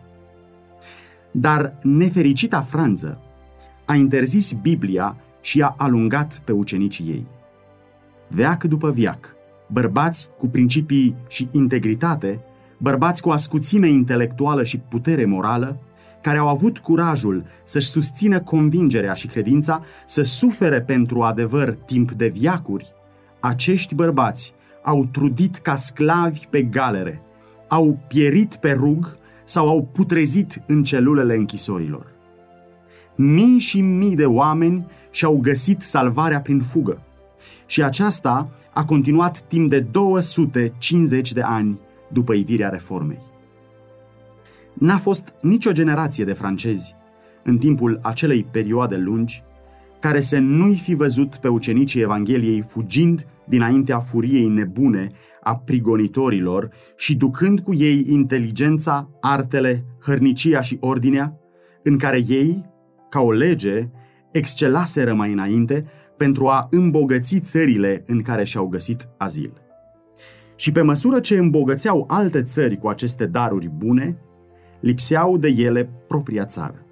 [1.31, 3.21] Dar nefericita Franță
[3.85, 7.25] a interzis Biblia și a alungat pe ucenicii ei.
[8.27, 9.35] Veac după viac,
[9.67, 12.39] bărbați cu principii și integritate,
[12.77, 15.79] bărbați cu ascuțime intelectuală și putere morală,
[16.21, 22.27] care au avut curajul să-și susțină convingerea și credința, să sufere pentru adevăr timp de
[22.27, 22.93] viacuri,
[23.39, 24.53] acești bărbați
[24.83, 27.21] au trudit ca sclavi pe galere,
[27.67, 32.05] au pierit pe rug sau au putrezit în celulele închisorilor.
[33.15, 37.01] Mii și mii de oameni și-au găsit salvarea prin fugă.
[37.65, 43.28] Și aceasta a continuat timp de 250 de ani după ivirea reformei.
[44.79, 46.95] N-a fost nicio generație de francezi
[47.43, 49.43] în timpul acelei perioade lungi
[49.99, 55.07] care să nu-i fi văzut pe ucenicii Evangheliei fugind dinaintea furiei nebune
[55.43, 61.39] a prigonitorilor și ducând cu ei inteligența, artele, hărnicia și ordinea,
[61.83, 62.65] în care ei,
[63.09, 63.89] ca o lege,
[64.31, 65.85] excelaseră mai înainte
[66.17, 69.53] pentru a îmbogăți țările în care și-au găsit azil.
[70.55, 74.17] Și pe măsură ce îmbogățeau alte țări cu aceste daruri bune,
[74.79, 76.85] lipseau de ele propria țară.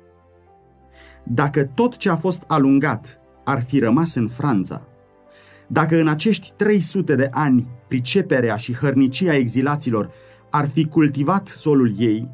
[1.24, 4.82] Dacă tot ce a fost alungat ar fi rămas în Franța,
[5.68, 10.12] dacă în acești 300 de ani priceperea și hărnicia exilaților
[10.50, 12.30] ar fi cultivat solul ei,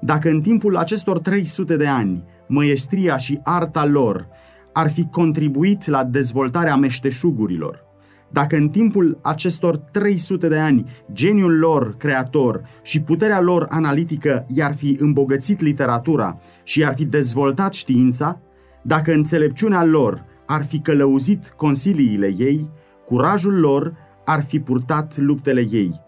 [0.00, 4.28] dacă în timpul acestor 300 de ani măiestria și arta lor
[4.72, 7.84] ar fi contribuit la dezvoltarea meșteșugurilor,
[8.32, 14.74] dacă în timpul acestor 300 de ani geniul lor creator și puterea lor analitică i-ar
[14.74, 18.40] fi îmbogățit literatura și i-ar fi dezvoltat știința,
[18.82, 22.70] dacă înțelepciunea lor ar fi călăuzit consiliile ei,
[23.04, 26.00] curajul lor ar fi purtat luptele ei,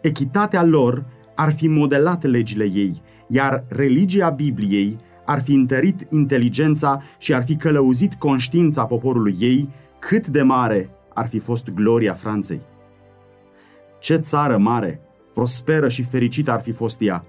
[0.00, 1.04] echitatea lor
[1.34, 4.96] ar fi modelat legile ei, iar religia Bibliei
[5.26, 9.68] ar fi întărit inteligența și ar fi călăuzit conștiința poporului ei,
[9.98, 12.60] cât de mare ar fi fost gloria Franței.
[13.98, 15.00] Ce țară mare,
[15.34, 17.24] prosperă și fericită ar fi fost ea,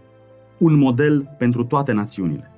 [0.57, 2.51] un model pentru toate națiunile.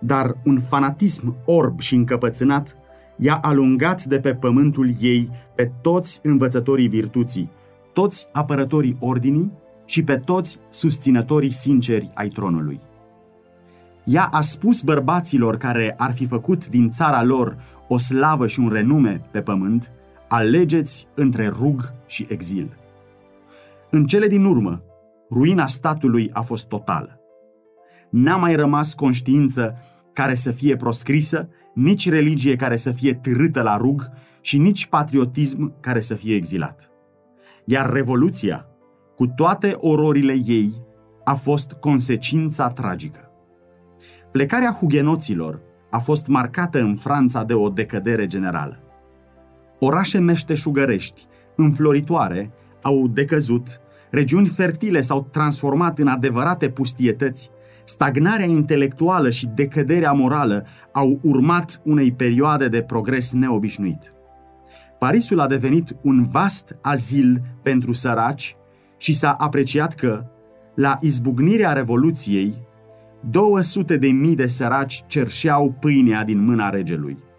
[0.00, 2.76] Dar un fanatism orb și încăpățânat
[3.16, 7.50] i-a alungat de pe pământul ei pe toți învățătorii virtuții,
[7.92, 9.52] toți apărătorii ordinii
[9.84, 12.80] și pe toți susținătorii sinceri ai tronului.
[14.04, 17.56] Ea a spus bărbaților care ar fi făcut din țara lor
[17.88, 19.90] o slavă și un renume pe pământ,
[20.32, 22.76] alegeți între rug și exil.
[23.90, 24.82] În cele din urmă,
[25.30, 27.20] ruina statului a fost totală.
[28.10, 29.76] N-a mai rămas conștiință
[30.12, 34.10] care să fie proscrisă, nici religie care să fie târâtă la rug
[34.40, 36.90] și nici patriotism care să fie exilat.
[37.64, 38.66] Iar Revoluția,
[39.16, 40.72] cu toate ororile ei,
[41.24, 43.30] a fost consecința tragică.
[44.30, 45.60] Plecarea hugenoților
[45.90, 48.82] a fost marcată în Franța de o decădere generală.
[49.84, 51.26] Orașe meșteșugărești,
[51.56, 52.52] înfloritoare,
[52.82, 53.80] au decăzut,
[54.10, 57.50] regiuni fertile s-au transformat în adevărate pustietăți,
[57.84, 64.12] stagnarea intelectuală și decăderea morală au urmat unei perioade de progres neobișnuit.
[64.98, 68.56] Parisul a devenit un vast azil pentru săraci
[68.96, 70.24] și s-a apreciat că,
[70.74, 72.54] la izbucnirea Revoluției,
[73.30, 77.30] 200 de mii de săraci cerșeau pâinea din mâna regelui.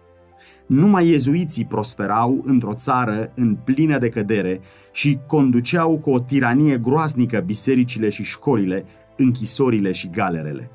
[0.66, 4.60] Numai iezuiții prosperau într-o țară în plină decădere
[4.92, 8.84] și conduceau cu o tiranie groaznică bisericile și școlile,
[9.16, 10.70] închisorile și galerele.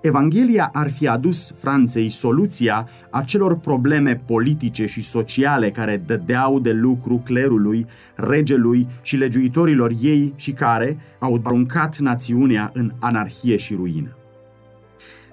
[0.00, 7.22] Evanghelia ar fi adus Franței soluția acelor probleme politice și sociale care dădeau de lucru
[7.24, 14.16] clerului, regelui și legiuitorilor ei și care au aruncat națiunea în anarhie și ruină.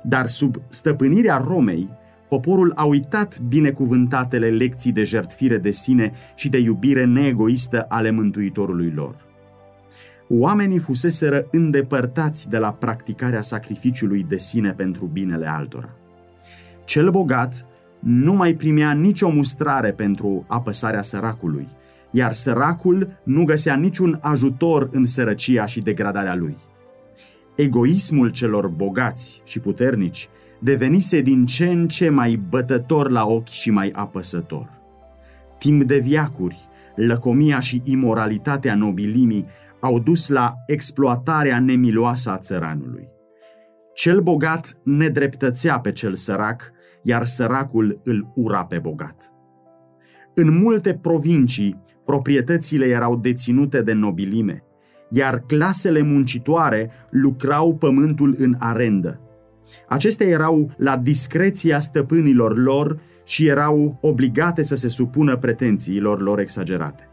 [0.03, 1.89] Dar sub stăpânirea Romei,
[2.33, 8.91] poporul a uitat binecuvântatele lecții de jertfire de sine și de iubire neegoistă ale Mântuitorului
[8.95, 9.15] lor
[10.29, 15.89] oamenii fuseseră îndepărtați de la practicarea sacrificiului de sine pentru binele altora.
[16.85, 17.65] Cel bogat
[17.99, 21.67] nu mai primea nicio mustrare pentru apăsarea săracului,
[22.11, 26.57] iar săracul nu găsea niciun ajutor în sărăcia și degradarea lui.
[27.55, 30.29] Egoismul celor bogați și puternici
[30.63, 34.69] devenise din ce în ce mai bătător la ochi și mai apăsător.
[35.57, 39.45] Timp de viacuri, lăcomia și imoralitatea nobilimii
[39.79, 43.07] au dus la exploatarea nemiloasă a țăranului.
[43.93, 49.31] Cel bogat nedreptățea pe cel sărac, iar săracul îl ura pe bogat.
[50.33, 54.63] În multe provincii, proprietățile erau deținute de nobilime,
[55.09, 59.17] iar clasele muncitoare lucrau pământul în arendă.
[59.87, 67.07] Acestea erau la discreția stăpânilor lor și erau obligate să se supună pretențiilor lor exagerate.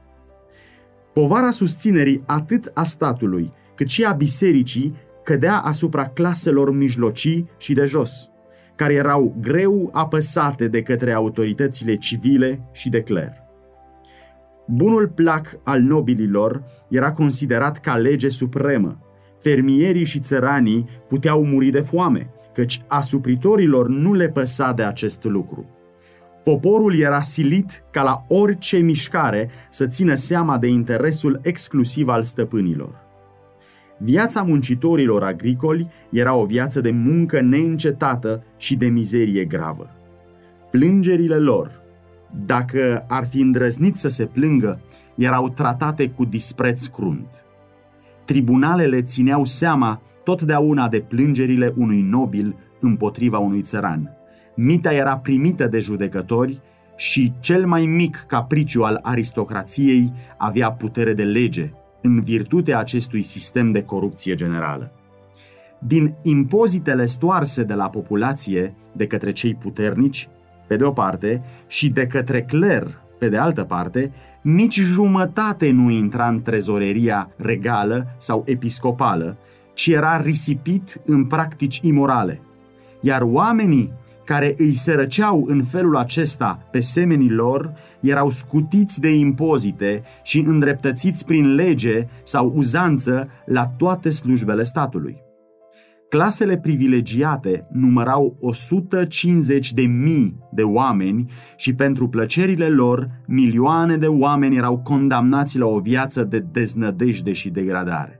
[1.12, 7.84] Povara susținerii atât a statului cât și a bisericii cădea asupra claselor mijlocii și de
[7.84, 8.30] jos,
[8.76, 13.32] care erau greu apăsate de către autoritățile civile și de cler.
[14.66, 18.98] Bunul plac al nobililor era considerat ca lege supremă.
[19.40, 25.66] Fermierii și țăranii puteau muri de foame, căci asupritorilor nu le păsa de acest lucru.
[26.44, 33.08] Poporul era silit ca la orice mișcare să țină seama de interesul exclusiv al stăpânilor.
[33.98, 39.90] Viața muncitorilor agricoli era o viață de muncă neîncetată și de mizerie gravă.
[40.70, 41.80] Plângerile lor,
[42.46, 44.80] dacă ar fi îndrăznit să se plângă,
[45.14, 47.44] erau tratate cu dispreț crunt.
[48.24, 54.10] Tribunalele țineau seama totdeauna de plângerile unui nobil împotriva unui țăran.
[54.56, 56.60] Mita era primită de judecători
[56.96, 63.72] și cel mai mic capriciu al aristocrației avea putere de lege în virtutea acestui sistem
[63.72, 64.92] de corupție generală.
[65.78, 70.28] Din impozitele stoarse de la populație de către cei puternici,
[70.66, 74.12] pe de o parte, și de către cler, pe de altă parte,
[74.42, 79.36] nici jumătate nu intra în trezoreria regală sau episcopală,
[79.80, 82.42] ci era risipit în practici imorale.
[83.00, 83.92] Iar oamenii
[84.24, 91.24] care îi sărăceau în felul acesta pe semenii lor erau scutiți de impozite și îndreptățiți
[91.24, 95.16] prin lege sau uzanță la toate slujbele statului.
[96.08, 104.56] Clasele privilegiate numărau 150 de mii de oameni și pentru plăcerile lor, milioane de oameni
[104.56, 108.19] erau condamnați la o viață de deznădejde și degradare.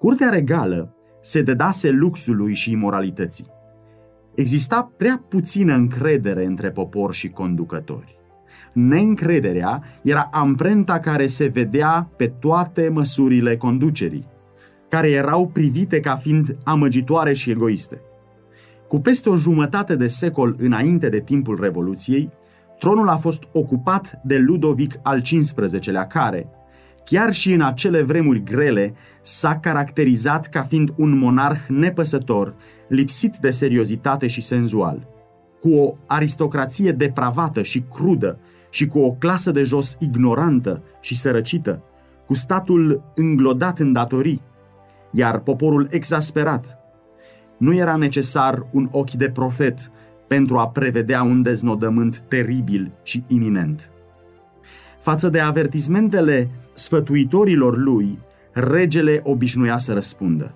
[0.00, 3.46] Curtea regală se dedase luxului și imoralității.
[4.34, 8.18] Exista prea puțină încredere între popor și conducători.
[8.72, 14.26] Neîncrederea era amprenta care se vedea pe toate măsurile conducerii,
[14.88, 18.00] care erau privite ca fiind amăgitoare și egoiste.
[18.88, 22.30] Cu peste o jumătate de secol înainte de timpul Revoluției,
[22.78, 26.50] tronul a fost ocupat de Ludovic al XV-lea, care,
[27.10, 32.54] chiar și în acele vremuri grele, s-a caracterizat ca fiind un monarh nepăsător,
[32.88, 35.08] lipsit de seriozitate și senzual,
[35.60, 38.38] cu o aristocrație depravată și crudă
[38.70, 41.82] și cu o clasă de jos ignorantă și sărăcită,
[42.26, 44.42] cu statul înglodat în datorii,
[45.12, 46.78] iar poporul exasperat.
[47.58, 49.90] Nu era necesar un ochi de profet
[50.28, 53.90] pentru a prevedea un deznodământ teribil și iminent.
[55.00, 56.50] Față de avertismentele
[56.82, 58.18] sfătuitorilor lui,
[58.52, 60.54] regele obișnuia să răspundă.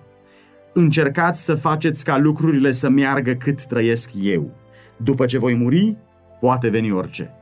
[0.73, 4.51] Încercați să faceți ca lucrurile să meargă cât trăiesc eu.
[4.97, 5.97] După ce voi muri,
[6.39, 7.33] poate veni orice.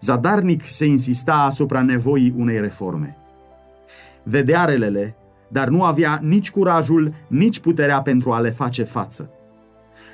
[0.00, 3.16] Zadarnic se insista asupra nevoii unei reforme.
[4.22, 5.16] Vedea relele,
[5.48, 9.30] dar nu avea nici curajul, nici puterea pentru a le face față.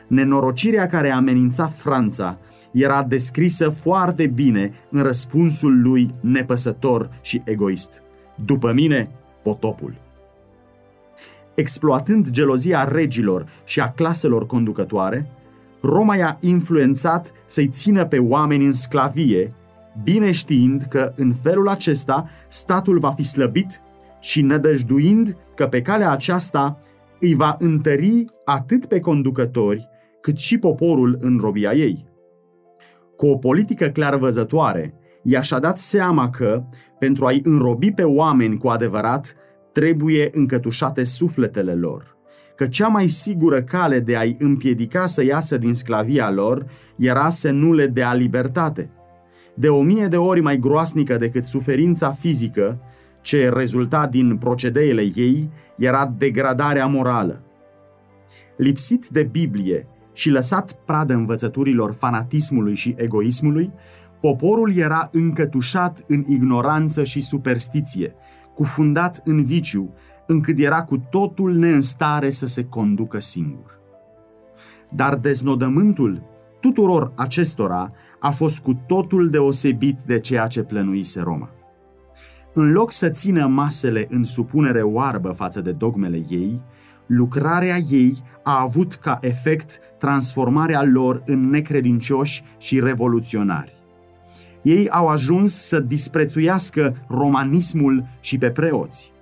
[0.06, 2.38] Nenorocirea care amenința Franța
[2.74, 8.02] era descrisă foarte bine în răspunsul lui nepăsător și egoist.
[8.44, 9.10] După mine,
[9.42, 9.94] potopul.
[11.54, 15.30] Exploatând gelozia regilor și a claselor conducătoare,
[15.80, 19.54] Roma i-a influențat să-i țină pe oameni în sclavie,
[20.02, 23.80] bine știind că în felul acesta statul va fi slăbit
[24.20, 26.78] și nădăjduind că pe calea aceasta
[27.20, 29.88] îi va întări atât pe conducători,
[30.20, 32.04] cât și poporul în robia ei.
[33.16, 36.64] Cu o politică clarvăzătoare, i-a și-a dat seama că,
[36.98, 39.36] pentru a-i înrobi pe oameni cu adevărat,
[39.72, 42.16] trebuie încătușate sufletele lor,
[42.56, 47.50] că cea mai sigură cale de a-i împiedica să iasă din sclavia lor era să
[47.50, 48.90] nu le dea libertate.
[49.54, 52.80] De o mie de ori mai groasnică decât suferința fizică,
[53.20, 57.42] ce rezulta din procedeele ei era degradarea morală.
[58.56, 63.72] Lipsit de Biblie și lăsat pradă învățăturilor fanatismului și egoismului,
[64.20, 68.14] poporul era încătușat în ignoranță și superstiție,
[68.54, 69.94] cufundat în viciu,
[70.26, 73.78] încât era cu totul neînstare să se conducă singur.
[74.90, 76.22] Dar deznodământul
[76.60, 81.50] tuturor acestora a fost cu totul deosebit de ceea ce plănuise Roma.
[82.52, 86.62] În loc să țină masele în supunere oarbă față de dogmele ei,
[87.06, 93.72] lucrarea ei a avut ca efect transformarea lor în necredincioși și revoluționari.
[94.62, 99.12] Ei au ajuns să disprețuiască romanismul și pe preoți.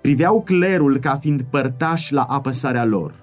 [0.00, 3.14] Priveau clerul ca fiind părtași la apăsarea lor.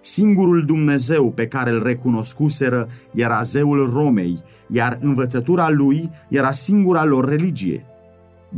[0.00, 7.28] Singurul Dumnezeu pe care îl recunoscuseră era zeul Romei, iar învățătura lui era singura lor
[7.28, 7.84] religie.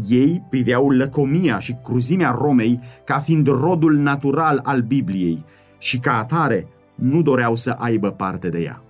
[0.09, 5.45] Ei priveau lăcomia și cruzimea Romei ca fiind rodul natural al Bibliei
[5.79, 8.83] și ca atare nu doreau să aibă parte de ea.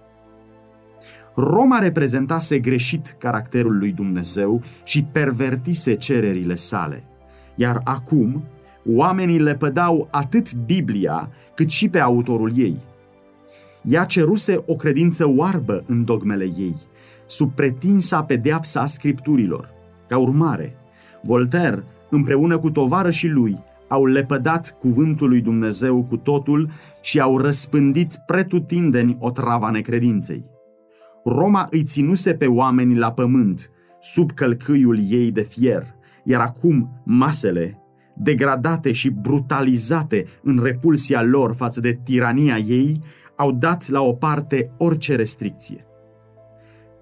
[1.34, 7.04] Roma reprezentase greșit caracterul lui Dumnezeu și pervertise cererile sale.
[7.54, 8.44] Iar acum,
[8.86, 12.76] oamenii le pădau atât Biblia, cât și pe autorul ei.
[13.82, 16.76] Ea ceruse o credință oarbă în dogmele ei,
[17.26, 19.70] sub pretinsa pedeapsa a scripturilor.
[20.08, 20.76] Ca urmare,
[21.22, 23.58] Voltaire, împreună cu tovarășii lui,
[23.88, 26.70] au lepădat cuvântul lui Dumnezeu cu totul
[27.00, 30.44] și au răspândit pretutindeni o trava necredinței.
[31.24, 33.70] Roma îi ținuse pe oameni la pământ,
[34.00, 35.86] sub călcâiul ei de fier,
[36.24, 37.82] iar acum masele,
[38.16, 43.00] degradate și brutalizate în repulsia lor față de tirania ei,
[43.36, 45.86] au dat la o parte orice restricție.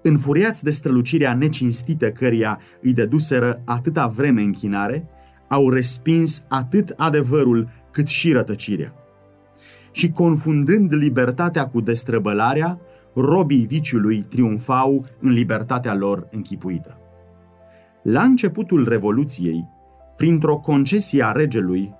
[0.01, 5.07] Înfuriați de strălucirea necinstită căreia îi deduseră atâta vreme închinare,
[5.47, 8.93] au respins atât adevărul cât și rătăcirea.
[9.91, 12.79] Și confundând libertatea cu destrăbălarea,
[13.15, 16.97] robii viciului triumfau în libertatea lor închipuită.
[18.03, 19.67] La începutul Revoluției,
[20.17, 21.93] printr-o concesie a regelui,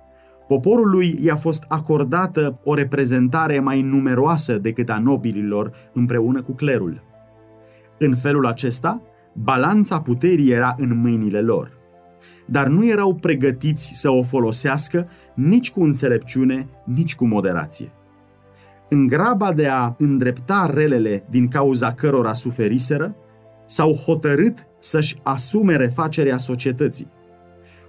[0.48, 7.02] poporului i-a fost acordată o reprezentare mai numeroasă decât a nobililor împreună cu clerul.
[7.98, 11.77] În felul acesta, balanța puterii era în mâinile lor,
[12.46, 17.92] dar nu erau pregătiți să o folosească nici cu înțelepciune, nici cu moderație.
[18.88, 23.16] În graba de a îndrepta relele din cauza cărora suferiseră,
[23.66, 27.10] s-au hotărât să-și asume refacerea societății.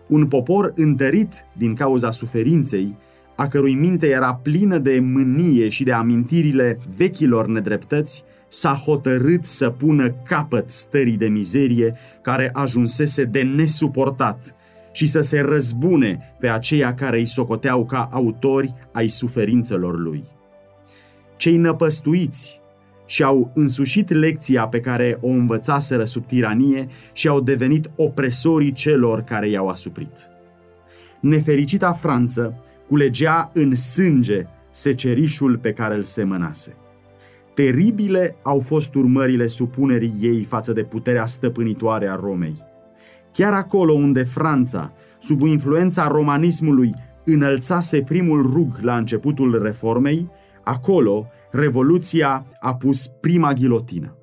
[0.07, 2.97] Un popor întărit din cauza suferinței,
[3.35, 9.69] a cărui minte era plină de mânie și de amintirile vechilor nedreptăți, s-a hotărât să
[9.69, 14.55] pună capăt stării de mizerie care ajunsese de nesuportat
[14.91, 20.23] și să se răzbune pe aceia care îi socoteau ca autori ai suferințelor lui.
[21.37, 22.61] Cei năpăstuiți
[23.05, 29.49] și-au însușit lecția pe care o învățaseră sub tiranie și au devenit opresorii celor care
[29.49, 30.29] i-au asuprit.
[31.19, 36.75] Nefericita Franță culegea în sânge secerișul pe care îl semănase.
[37.59, 42.57] Teribile au fost urmările supunerii ei față de puterea stăpânitoare a Romei.
[43.31, 46.93] Chiar acolo unde Franța, sub influența romanismului,
[47.25, 50.29] înălțase primul rug la începutul reformei,
[50.63, 54.17] acolo Revoluția a pus prima ghilotină.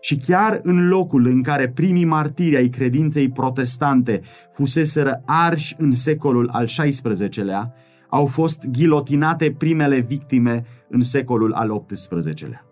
[0.00, 6.48] Și chiar în locul în care primii martiri ai credinței protestante fuseseră arși în secolul
[6.52, 7.74] al XVI-lea,
[8.14, 12.64] au fost ghilotinate primele victime în secolul al XVIII-lea.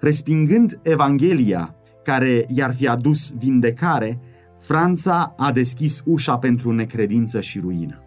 [0.00, 4.20] Respingând Evanghelia, care i-ar fi adus vindecare,
[4.58, 8.02] Franța a deschis ușa pentru necredință și ruină.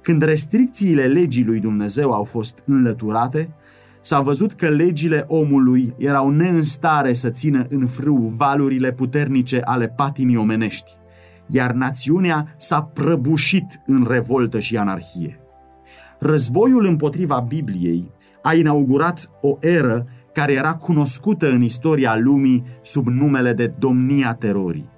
[0.00, 3.54] Când restricțiile legii lui Dumnezeu au fost înlăturate,
[4.00, 10.36] s-a văzut că legile omului erau neînstare să țină în frâu valurile puternice ale patimii
[10.36, 10.92] omenești,
[11.48, 15.38] iar națiunea s-a prăbușit în revoltă și anarhie.
[16.26, 18.10] Războiul împotriva Bibliei
[18.42, 24.88] a inaugurat o eră care era cunoscută în istoria lumii sub numele de domnia terorii.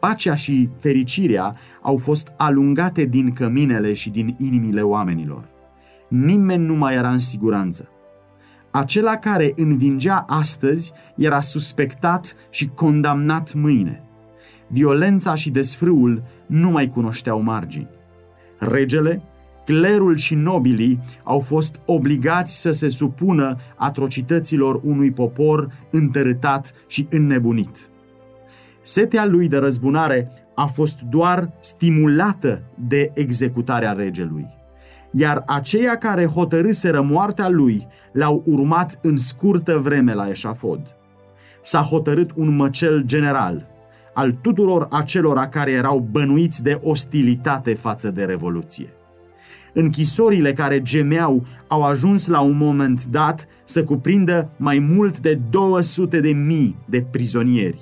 [0.00, 5.48] Pacea și fericirea au fost alungate din căminele și din inimile oamenilor.
[6.08, 7.88] Nimeni nu mai era în siguranță.
[8.70, 14.02] Acela care învingea astăzi era suspectat și condamnat mâine.
[14.68, 17.88] Violența și desfrâul nu mai cunoșteau margini.
[18.58, 19.22] Regele
[19.64, 27.88] clerul și nobilii au fost obligați să se supună atrocităților unui popor întărâtat și înnebunit.
[28.80, 34.46] Setea lui de răzbunare a fost doar stimulată de executarea regelui.
[35.10, 40.96] Iar aceia care hotărâseră moartea lui l-au urmat în scurtă vreme la eșafod.
[41.62, 43.72] S-a hotărât un măcel general
[44.14, 48.93] al tuturor acelora care erau bănuiți de ostilitate față de Revoluție.
[49.74, 56.20] Închisorile care gemeau au ajuns la un moment dat să cuprindă mai mult de 200
[56.20, 57.80] de mii de prizonieri.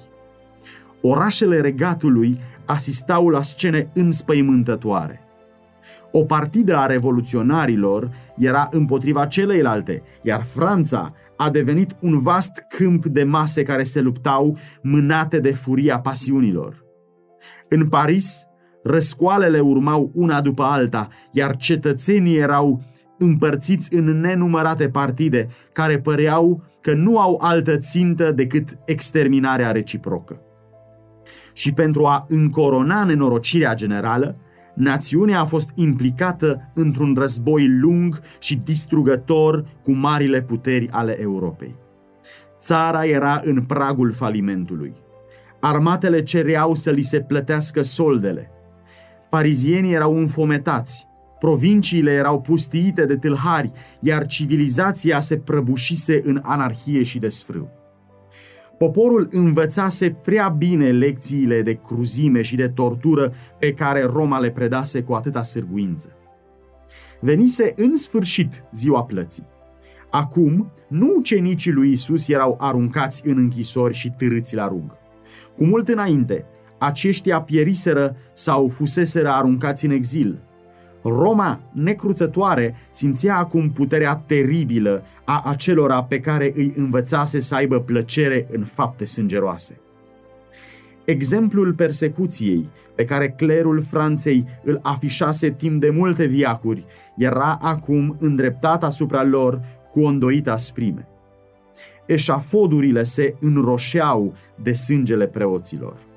[1.00, 5.20] Orașele regatului asistau la scene înspăimântătoare.
[6.10, 13.24] O partidă a revoluționarilor era împotriva celeilalte, iar Franța a devenit un vast câmp de
[13.24, 16.84] mase care se luptau mânate de furia pasiunilor.
[17.68, 18.46] În Paris,
[18.82, 22.82] răscoalele urmau una după alta, iar cetățenii erau
[23.18, 30.40] împărțiți în nenumărate partide care păreau că nu au altă țintă decât exterminarea reciprocă.
[31.52, 34.36] Și pentru a încorona nenorocirea generală,
[34.74, 41.76] națiunea a fost implicată într-un război lung și distrugător cu marile puteri ale Europei.
[42.60, 44.94] Țara era în pragul falimentului.
[45.60, 48.50] Armatele cereau să li se plătească soldele.
[49.32, 51.06] Parizienii erau înfometați,
[51.38, 53.70] provinciile erau pustiite de tâlhari,
[54.00, 57.70] iar civilizația se prăbușise în anarhie și desfrâu.
[58.78, 65.02] Poporul învățase prea bine lecțiile de cruzime și de tortură pe care Roma le predase
[65.02, 66.08] cu atâta sârguință.
[67.20, 69.46] Venise în sfârșit ziua plății.
[70.10, 74.96] Acum, nu ucenicii lui Isus erau aruncați în închisori și târâți la rug.
[75.56, 76.46] Cu mult înainte,
[76.84, 80.38] aceștia pieriseră sau fuseseră aruncați în exil–
[81.04, 88.46] Roma necruțătoare simțea acum puterea teribilă a acelora pe care îi învățase să aibă plăcere
[88.50, 89.80] în fapte sângeroase.
[91.04, 96.84] Exemplul persecuției pe care clerul Franței îl afișase timp de multe viacuri
[97.16, 99.60] era acum îndreptat asupra lor
[99.92, 101.08] cu o îndoită asprime.
[102.06, 106.10] Eșafodurile se înroșeau de sângele preoților.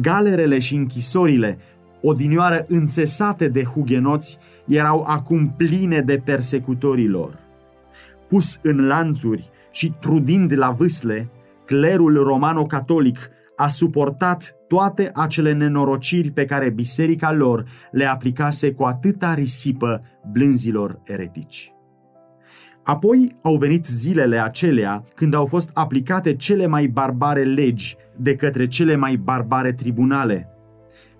[0.00, 1.58] Galerele și închisorile
[2.02, 7.38] odinioară înțesate de hugenoți, erau acum pline de persecutorii lor.
[8.28, 11.30] Pus în lanțuri și trudind la vâsle,
[11.64, 19.34] clerul romano-catolic a suportat toate acele nenorociri pe care biserica lor le aplicase cu atâta
[19.34, 20.00] risipă
[20.32, 21.73] blânzilor eretici.
[22.84, 28.66] Apoi au venit zilele acelea când au fost aplicate cele mai barbare legi de către
[28.66, 30.48] cele mai barbare tribunale,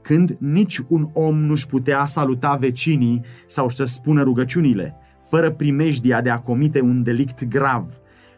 [0.03, 4.97] când nici un om nu-și putea saluta vecinii sau să spună rugăciunile,
[5.29, 7.87] fără primejdia de a comite un delict grav,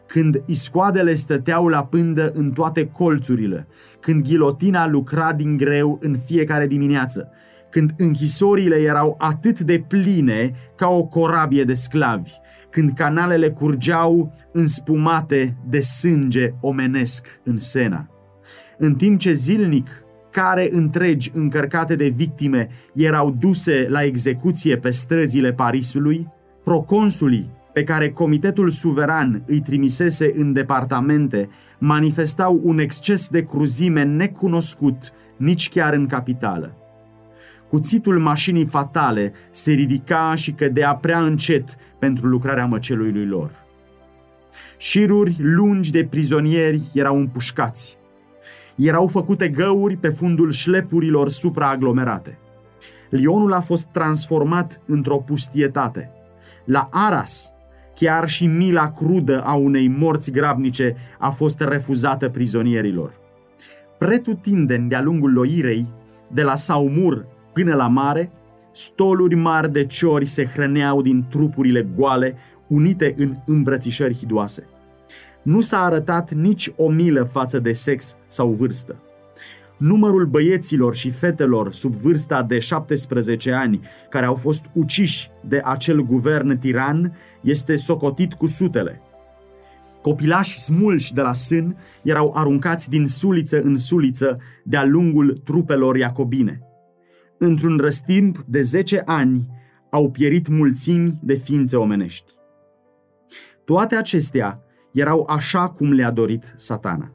[0.06, 3.66] când iscoadele stăteau la pândă în toate colțurile,
[4.00, 7.28] când ghilotina lucra din greu în fiecare dimineață,
[7.70, 12.32] când închisorile erau atât de pline ca o corabie de sclavi,
[12.76, 18.08] când canalele curgeau înspumate de sânge omenesc în Sena.
[18.78, 19.88] În timp ce zilnic
[20.30, 26.28] care întregi încărcate de victime erau duse la execuție pe străzile Parisului,
[26.64, 31.48] proconsulii pe care Comitetul Suveran îi trimisese în departamente
[31.78, 36.85] manifestau un exces de cruzime necunoscut nici chiar în capitală.
[37.68, 43.50] Cuțitul mașinii fatale se ridica și cădea prea încet pentru lucrarea măcelului lor.
[44.76, 47.98] Șiruri lungi de prizonieri erau împușcați
[48.76, 52.38] erau făcute găuri pe fundul șlepurilor supraaglomerate.
[53.10, 56.10] Lionul a fost transformat într-o pustietate.
[56.64, 57.52] La Aras,
[57.94, 63.12] chiar și mila crudă a unei morți grabnice a fost refuzată prizonierilor.
[63.98, 65.86] Pretutindeni de-a lungul loirei,
[66.32, 67.26] de la Saumur
[67.56, 68.32] până la mare,
[68.72, 72.36] stoluri mari de ciori se hrăneau din trupurile goale,
[72.66, 74.66] unite în îmbrățișări hidoase
[75.46, 79.00] nu s-a arătat nici o milă față de sex sau vârstă.
[79.78, 83.80] Numărul băieților și fetelor sub vârsta de 17 ani
[84.10, 89.00] care au fost uciși de acel guvern tiran este socotit cu sutele.
[90.02, 96.60] Copilași smulși de la sân erau aruncați din suliță în suliță de-a lungul trupelor iacobine.
[97.38, 99.48] Într-un răstimp de 10 ani
[99.90, 102.32] au pierit mulțimi de ființe omenești.
[103.64, 104.62] Toate acestea
[104.92, 107.12] erau așa cum le-a dorit satana.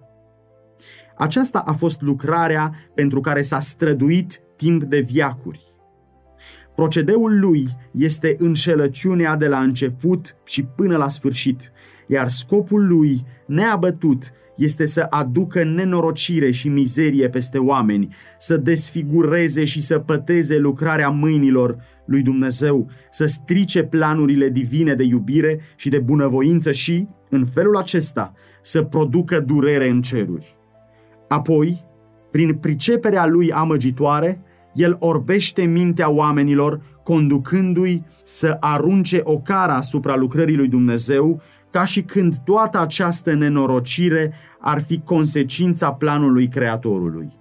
[1.17, 5.61] Aceasta a fost lucrarea pentru care s-a străduit timp de viacuri.
[6.75, 11.71] Procedeul lui este înșelăciunea de la început și până la sfârșit,
[12.07, 14.31] iar scopul lui, neabătut,
[14.63, 21.77] este să aducă nenorocire și mizerie peste oameni, să desfigureze și să păteze lucrarea mâinilor
[22.05, 28.31] lui Dumnezeu, să strice planurile divine de iubire și de bunăvoință și, în felul acesta,
[28.61, 30.55] să producă durere în ceruri.
[31.27, 31.85] Apoi,
[32.31, 34.41] prin priceperea lui amăgitoare,
[34.73, 41.41] el orbește mintea oamenilor, conducându-i să arunce o cara asupra lucrării lui Dumnezeu,
[41.71, 47.39] ca și când toată această nenorocire ar fi consecința planului Creatorului.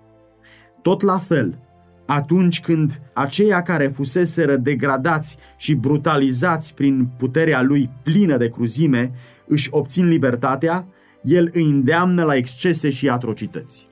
[0.82, 1.58] Tot la fel,
[2.06, 9.12] atunci când aceia care fuseseră degradați și brutalizați prin puterea lui plină de cruzime
[9.46, 10.86] își obțin libertatea,
[11.22, 13.86] el îi îndeamnă la excese și atrocități.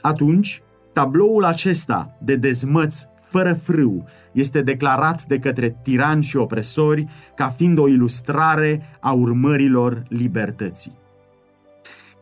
[0.00, 0.62] Atunci,
[0.92, 7.78] tabloul acesta de dezmăț fără frâu este declarat de către tirani și opresori ca fiind
[7.78, 11.00] o ilustrare a urmărilor libertății.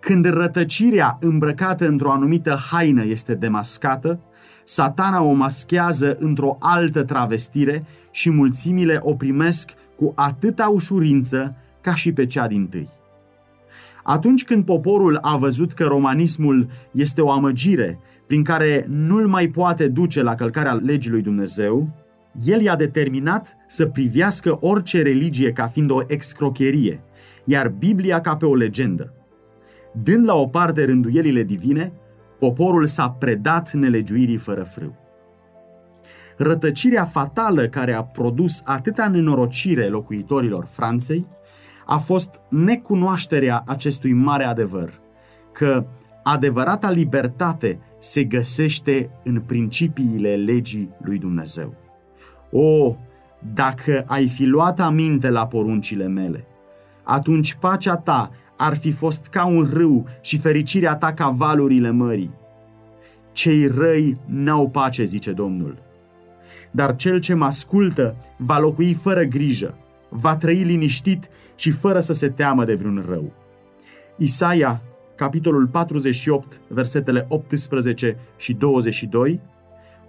[0.01, 4.20] Când rătăcirea îmbrăcată într-o anumită haină este demascată,
[4.64, 12.12] satana o maschează într-o altă travestire și mulțimile o primesc cu atâta ușurință ca și
[12.12, 12.88] pe cea din tâi.
[14.03, 19.88] Atunci când poporul a văzut că romanismul este o amăgire prin care nu-l mai poate
[19.88, 21.88] duce la călcarea legii lui Dumnezeu,
[22.44, 27.01] el i-a determinat să privească orice religie ca fiind o excrocherie,
[27.44, 29.14] iar Biblia ca pe o legendă.
[29.93, 31.93] Dând la o parte rânduielile divine,
[32.38, 34.95] poporul s-a predat nelegiuirii fără frâu.
[36.36, 41.26] Rătăcirea fatală care a produs atâta nenorocire locuitorilor Franței
[41.86, 45.01] a fost necunoașterea acestui mare adevăr,
[45.53, 45.86] că
[46.22, 51.74] adevărata libertate se găsește în principiile legii lui Dumnezeu.
[52.51, 52.97] O,
[53.55, 56.47] dacă ai fi luat aminte la poruncile mele,
[57.03, 58.30] atunci pacea ta
[58.61, 62.34] ar fi fost ca un râu și fericirea ta ca valurile mării.
[63.32, 65.78] Cei răi n-au pace, zice Domnul.
[66.70, 72.12] Dar cel ce mă ascultă va locui fără grijă, va trăi liniștit și fără să
[72.12, 73.32] se teamă de vreun rău.
[74.16, 74.82] Isaia,
[75.14, 79.40] capitolul 48, versetele 18 și 22,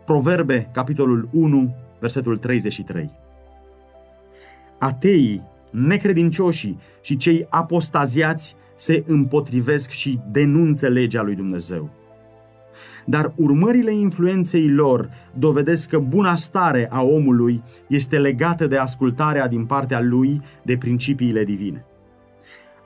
[0.06, 3.12] Proverbe, capitolul 1, versetul 33.
[4.80, 5.42] Ateii,
[5.72, 11.90] necredincioșii și cei apostaziați se împotrivesc și denunță legea lui Dumnezeu.
[13.06, 19.66] Dar urmările influenței lor dovedesc că buna stare a omului este legată de ascultarea din
[19.66, 21.86] partea lui de principiile divine.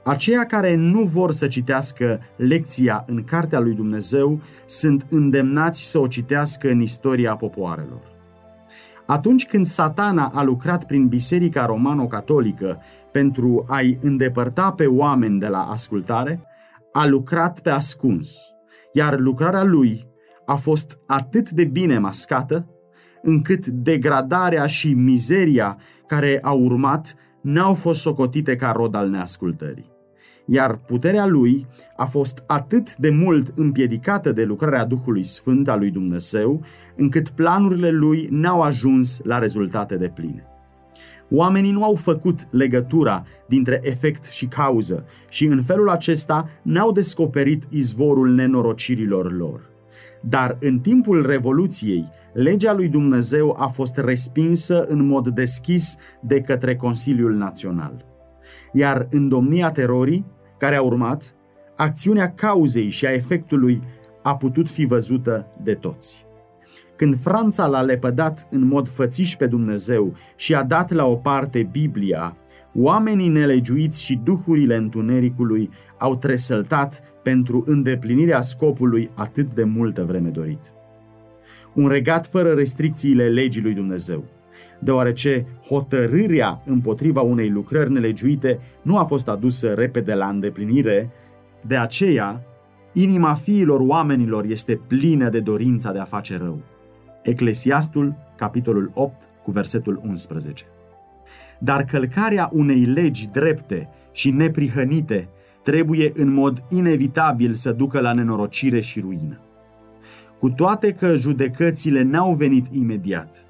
[0.03, 6.07] Aceia care nu vor să citească lecția în cartea lui Dumnezeu sunt îndemnați să o
[6.07, 8.14] citească în istoria popoarelor.
[9.05, 12.81] Atunci când satana a lucrat prin Biserica Romano-Catolică
[13.11, 16.41] pentru a-i îndepărta pe oameni de la ascultare,
[16.93, 18.37] a lucrat pe ascuns,
[18.93, 20.07] iar lucrarea lui
[20.45, 22.69] a fost atât de bine mascată,
[23.21, 25.77] încât degradarea și mizeria
[26.07, 29.94] care au urmat n-au fost socotite ca rod al neascultării
[30.45, 31.67] iar puterea lui
[31.97, 36.61] a fost atât de mult împiedicată de lucrarea Duhului Sfânt al lui Dumnezeu,
[36.95, 40.43] încât planurile lui n-au ajuns la rezultate de pline.
[41.29, 47.63] Oamenii nu au făcut legătura dintre efect și cauză și în felul acesta n-au descoperit
[47.69, 49.69] izvorul nenorocirilor lor.
[50.21, 56.75] Dar în timpul Revoluției, legea lui Dumnezeu a fost respinsă în mod deschis de către
[56.75, 58.14] Consiliul Național.
[58.71, 60.25] Iar în domnia terorii,
[60.57, 61.35] care a urmat,
[61.75, 63.81] acțiunea cauzei și a efectului
[64.23, 66.25] a putut fi văzută de toți.
[66.95, 71.69] Când Franța l-a lepădat în mod fățiș pe Dumnezeu și a dat la o parte
[71.71, 72.37] Biblia,
[72.73, 80.73] oamenii nelegiuiți și duhurile întunericului au tresăltat pentru îndeplinirea scopului atât de multă vreme dorit.
[81.73, 84.23] Un regat fără restricțiile legii lui Dumnezeu–
[84.79, 91.11] deoarece hotărârea împotriva unei lucrări nelegiuite nu a fost adusă repede la îndeplinire,
[91.61, 92.41] de aceea
[92.93, 96.61] inima fiilor oamenilor este plină de dorința de a face rău.
[97.23, 100.65] Eclesiastul, capitolul 8, cu versetul 11.
[101.59, 105.29] Dar călcarea unei legi drepte și neprihănite
[105.63, 109.39] trebuie în mod inevitabil să ducă la nenorocire și ruină.
[110.39, 113.45] Cu toate că judecățile n-au venit imediat,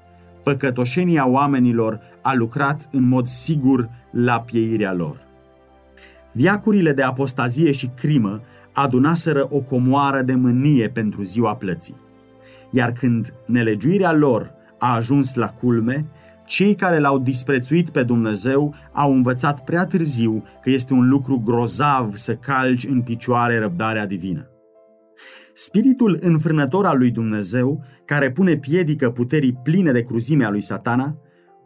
[0.46, 5.16] păcătoșenia oamenilor a lucrat în mod sigur la pieirea lor.
[6.32, 8.40] Viacurile de apostazie și crimă
[8.72, 11.96] adunaseră o comoară de mânie pentru ziua plății.
[12.70, 16.06] Iar când nelegiuirea lor a ajuns la culme,
[16.44, 22.14] cei care l-au disprețuit pe Dumnezeu au învățat prea târziu că este un lucru grozav
[22.14, 24.50] să calci în picioare răbdarea divină.
[25.58, 31.16] Spiritul înfrânător al lui Dumnezeu, care pune piedică puterii pline de cruzime a lui satana,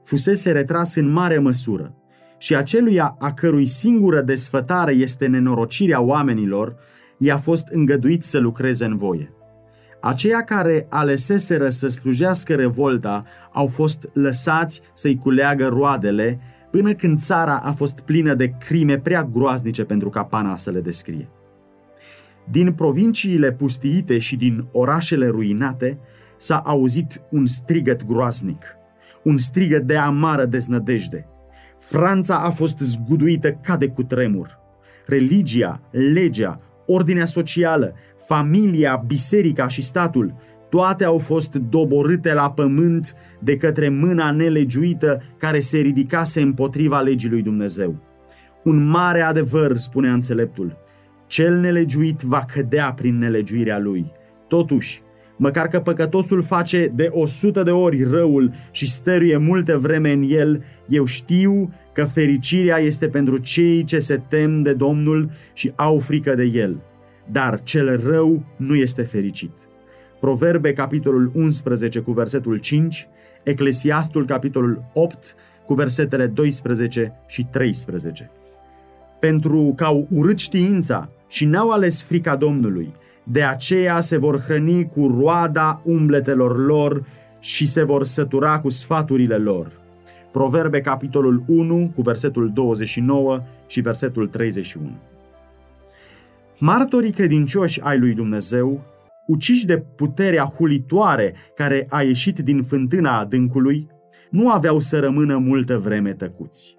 [0.05, 1.95] fusese retras în mare măsură
[2.39, 6.77] și aceluia a cărui singură desfătare este nenorocirea oamenilor,
[7.19, 9.33] i-a fost îngăduit să lucreze în voie.
[10.01, 17.57] Aceia care aleseseră să slujească revolta au fost lăsați să-i culeagă roadele până când țara
[17.57, 21.29] a fost plină de crime prea groaznice pentru ca pana să le descrie.
[22.51, 25.99] Din provinciile pustiite și din orașele ruinate,
[26.37, 28.65] s-a auzit un strigăt groasnic,
[29.23, 31.27] un strigăt de amară deznădejde.
[31.79, 34.59] Franța a fost zguduită ca de cutremur.
[35.07, 37.95] Religia, legea, ordinea socială,
[38.27, 40.35] familia, biserica și statul,
[40.69, 47.31] toate au fost doborâte la pământ de către mâna nelegiuită care se ridicase împotriva legii
[47.31, 47.97] lui Dumnezeu.
[48.65, 50.77] Un mare adevăr, spunea înțeleptul,
[51.31, 54.13] cel nelegiuit va cădea prin nelegiuirea lui.
[54.49, 55.03] Totuși,
[55.37, 60.25] măcar că păcătosul face de o sută de ori răul și stăruie multe vreme în
[60.29, 65.99] el, eu știu că fericirea este pentru cei ce se tem de Domnul și au
[65.99, 66.81] frică de el.
[67.31, 69.53] Dar cel rău nu este fericit.
[70.21, 73.09] Proverbe, capitolul 11, cu versetul 5,
[73.43, 75.35] Eclesiastul, capitolul 8,
[75.67, 78.31] cu versetele 12 și 13.
[79.21, 84.89] Pentru că au urât știința și n-au ales frica Domnului, de aceea se vor hrăni
[84.89, 87.05] cu roada umbletelor lor
[87.39, 89.73] și se vor sătura cu sfaturile lor.
[90.33, 94.91] Proverbe, capitolul 1, cu versetul 29 și versetul 31.
[96.59, 98.85] Martorii credincioși ai lui Dumnezeu
[99.27, 103.87] uciși de puterea hulitoare care a ieșit din fântâna adâncului,
[104.31, 106.77] nu aveau să rămână multă vreme tăcuți.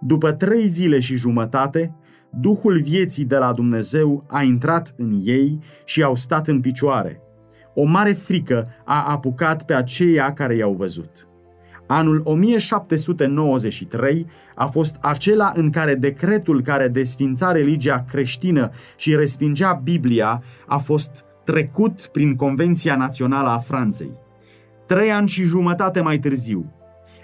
[0.00, 1.94] După trei zile și jumătate,
[2.30, 7.20] Duhul vieții de la Dumnezeu a intrat în ei și au stat în picioare.
[7.74, 11.28] O mare frică a apucat pe aceia care i-au văzut.
[11.86, 20.42] Anul 1793 a fost acela în care decretul care desfința religia creștină și respingea Biblia
[20.66, 24.12] a fost trecut prin Convenția Națională a Franței.
[24.86, 26.72] Trei ani și jumătate mai târziu,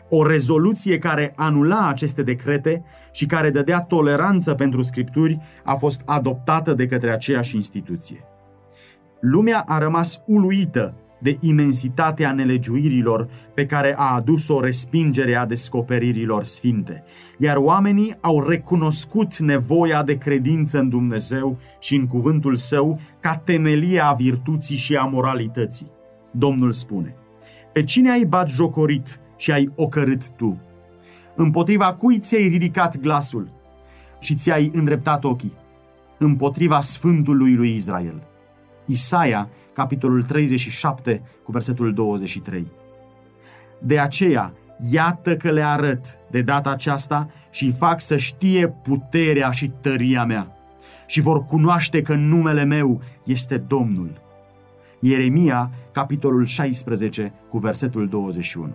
[0.08, 6.74] o rezoluție care anula aceste decrete și care dădea toleranță pentru scripturi a fost adoptată
[6.74, 8.24] de către aceeași instituție.
[9.20, 17.04] Lumea a rămas uluită de imensitatea nelegiuirilor pe care a adus-o respingerea descoperirilor sfinte,
[17.38, 24.06] iar oamenii au recunoscut nevoia de credință în Dumnezeu și în cuvântul său ca temelia
[24.06, 25.90] a virtuții și a moralității.
[26.30, 27.14] Domnul spune,
[27.72, 30.60] pe cine ai bat jocorit și ai ocărât tu?
[31.34, 33.50] Împotriva cui ți-ai ridicat glasul
[34.20, 35.52] și ți-ai îndreptat ochii?
[36.18, 38.22] Împotriva Sfântului lui Israel.
[38.86, 42.66] Isaia, capitolul 37, cu versetul 23.
[43.78, 44.52] De aceea,
[44.90, 50.24] iată că le arăt de data aceasta și îi fac să știe puterea și tăria
[50.24, 50.56] mea
[51.06, 54.20] și vor cunoaște că numele meu este Domnul.
[55.00, 58.72] Ieremia, capitolul 16, cu versetul 21.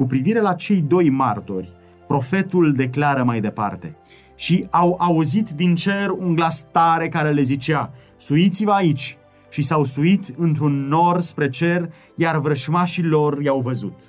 [0.00, 1.72] Cu privire la cei doi martori,
[2.06, 3.96] profetul declară mai departe
[4.34, 9.18] și au auzit din cer un glas tare care le zicea, suiți-vă aici
[9.50, 14.00] și s-au suit într-un nor spre cer, iar vrășmașii lor i-au văzut.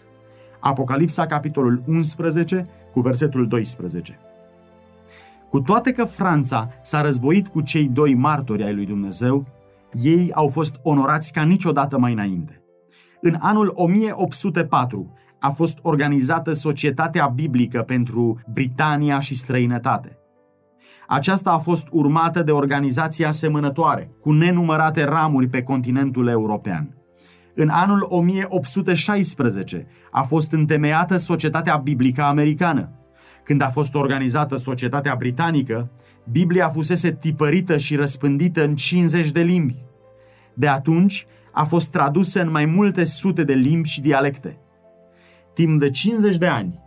[0.59, 4.19] Apocalipsa, capitolul 11, cu versetul 12.
[5.49, 9.45] Cu toate că Franța s-a războit cu cei doi martori ai lui Dumnezeu,
[10.03, 12.61] ei au fost onorați ca niciodată mai înainte.
[13.21, 15.13] În anul 1804
[15.43, 20.17] a fost organizată Societatea Biblică pentru Britania și străinătate.
[21.07, 26.95] Aceasta a fost urmată de organizații asemănătoare, cu nenumărate ramuri pe continentul european.
[27.55, 32.89] În anul 1816 a fost întemeiată Societatea Biblică Americană.
[33.43, 35.91] Când a fost organizată Societatea Britanică,
[36.31, 39.83] Biblia fusese tipărită și răspândită în 50 de limbi.
[40.53, 44.60] De atunci a fost tradusă în mai multe sute de limbi și dialecte.
[45.53, 46.79] Timp de 50 de ani,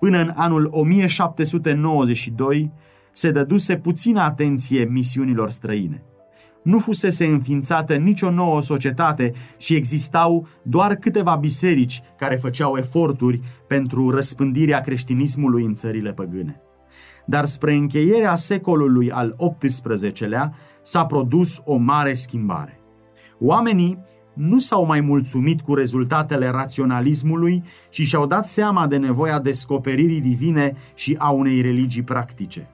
[0.00, 2.72] până în anul 1792,
[3.12, 6.02] se dăduse puțină atenție misiunilor străine.
[6.62, 14.10] Nu fusese înființată nicio nouă societate și existau doar câteva biserici care făceau eforturi pentru
[14.10, 16.60] răspândirea creștinismului în țările păgâne.
[17.26, 22.80] Dar spre încheierea secolului al XVIII-lea s-a produs o mare schimbare.
[23.40, 23.98] Oamenii
[24.34, 30.76] nu s-au mai mulțumit cu rezultatele raționalismului și și-au dat seama de nevoia descoperirii divine
[30.94, 32.68] și a unei religii practice.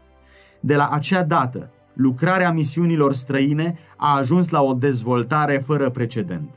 [0.60, 6.50] De la acea dată, lucrarea misiunilor străine a ajuns la o dezvoltare fără precedent.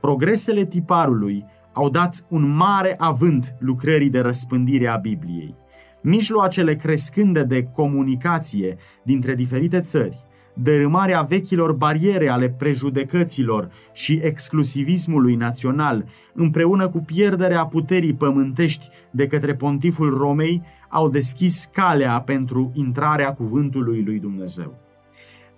[0.00, 5.54] Progresele tiparului au dat un mare avânt lucrării de răspândire a Bibliei.
[6.00, 10.18] Mijloacele crescânde de comunicație dintre diferite țări,
[10.54, 19.54] dărâmarea vechilor bariere ale prejudecăților și exclusivismului național, împreună cu pierderea puterii pământești de către
[19.54, 24.74] pontiful Romei, au deschis calea pentru intrarea cuvântului lui Dumnezeu.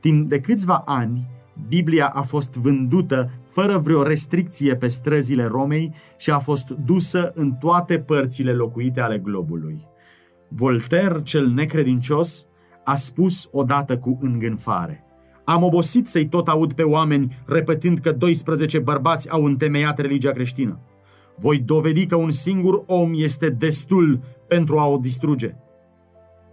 [0.00, 1.26] Timp de câțiva ani,
[1.68, 7.52] Biblia a fost vândută fără vreo restricție pe străzile Romei și a fost dusă în
[7.52, 9.76] toate părțile locuite ale globului.
[10.48, 12.46] Voltaire, cel necredincios,
[12.84, 15.04] a spus odată cu îngânfare.
[15.44, 20.78] Am obosit să-i tot aud pe oameni repetând că 12 bărbați au întemeiat religia creștină.
[21.36, 25.54] Voi dovedi că un singur om este destul pentru a o distruge.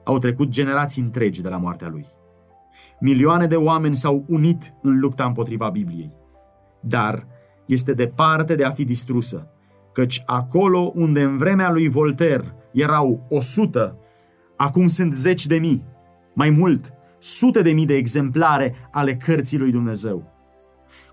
[0.04, 2.06] Au trecut generații întregi de la moartea lui.
[3.00, 6.12] Milioane de oameni s-au unit în lupta împotriva Bibliei.
[6.80, 7.28] Dar
[7.66, 9.48] este departe de a fi distrusă,
[9.94, 13.98] căci acolo unde în vremea lui Voltaire erau 100,
[14.56, 15.84] acum sunt zeci de mii,
[16.34, 20.30] mai mult, sute de mii de exemplare ale cărții lui Dumnezeu.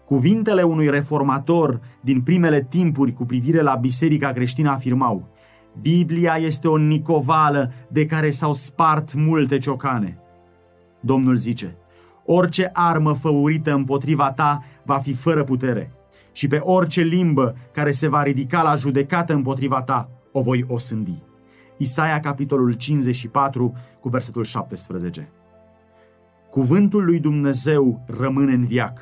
[0.05, 5.29] Cuvintele unui reformator din primele timpuri cu privire la biserica creștină afirmau
[5.81, 10.19] Biblia este o nicovală de care s-au spart multe ciocane.
[11.01, 11.77] Domnul zice,
[12.25, 15.93] orice armă făurită împotriva ta va fi fără putere
[16.33, 21.23] și pe orice limbă care se va ridica la judecată împotriva ta o voi osândi.
[21.79, 25.33] Isaia, capitolul 54, cu versetul 17.
[26.51, 28.99] Cuvântul lui Dumnezeu rămâne în viac.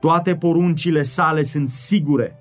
[0.00, 2.36] Toate poruncile sale sunt sigure.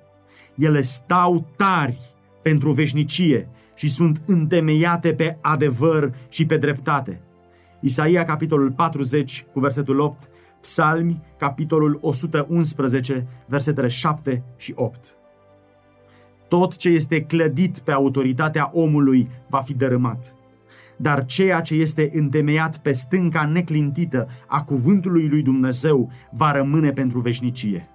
[0.55, 1.99] Ele stau tari
[2.41, 7.21] pentru veșnicie și sunt întemeiate pe adevăr și pe dreptate.
[7.79, 10.29] Isaia, capitolul 40, cu versetul 8,
[10.61, 15.15] Psalmi, capitolul 111, versetele 7 și 8.
[16.58, 20.36] Tot ce este clădit pe autoritatea omului va fi dărâmat.
[20.97, 27.20] Dar ceea ce este întemeiat pe stânca neclintită a cuvântului lui Dumnezeu va rămâne pentru
[27.20, 27.89] veșnicie.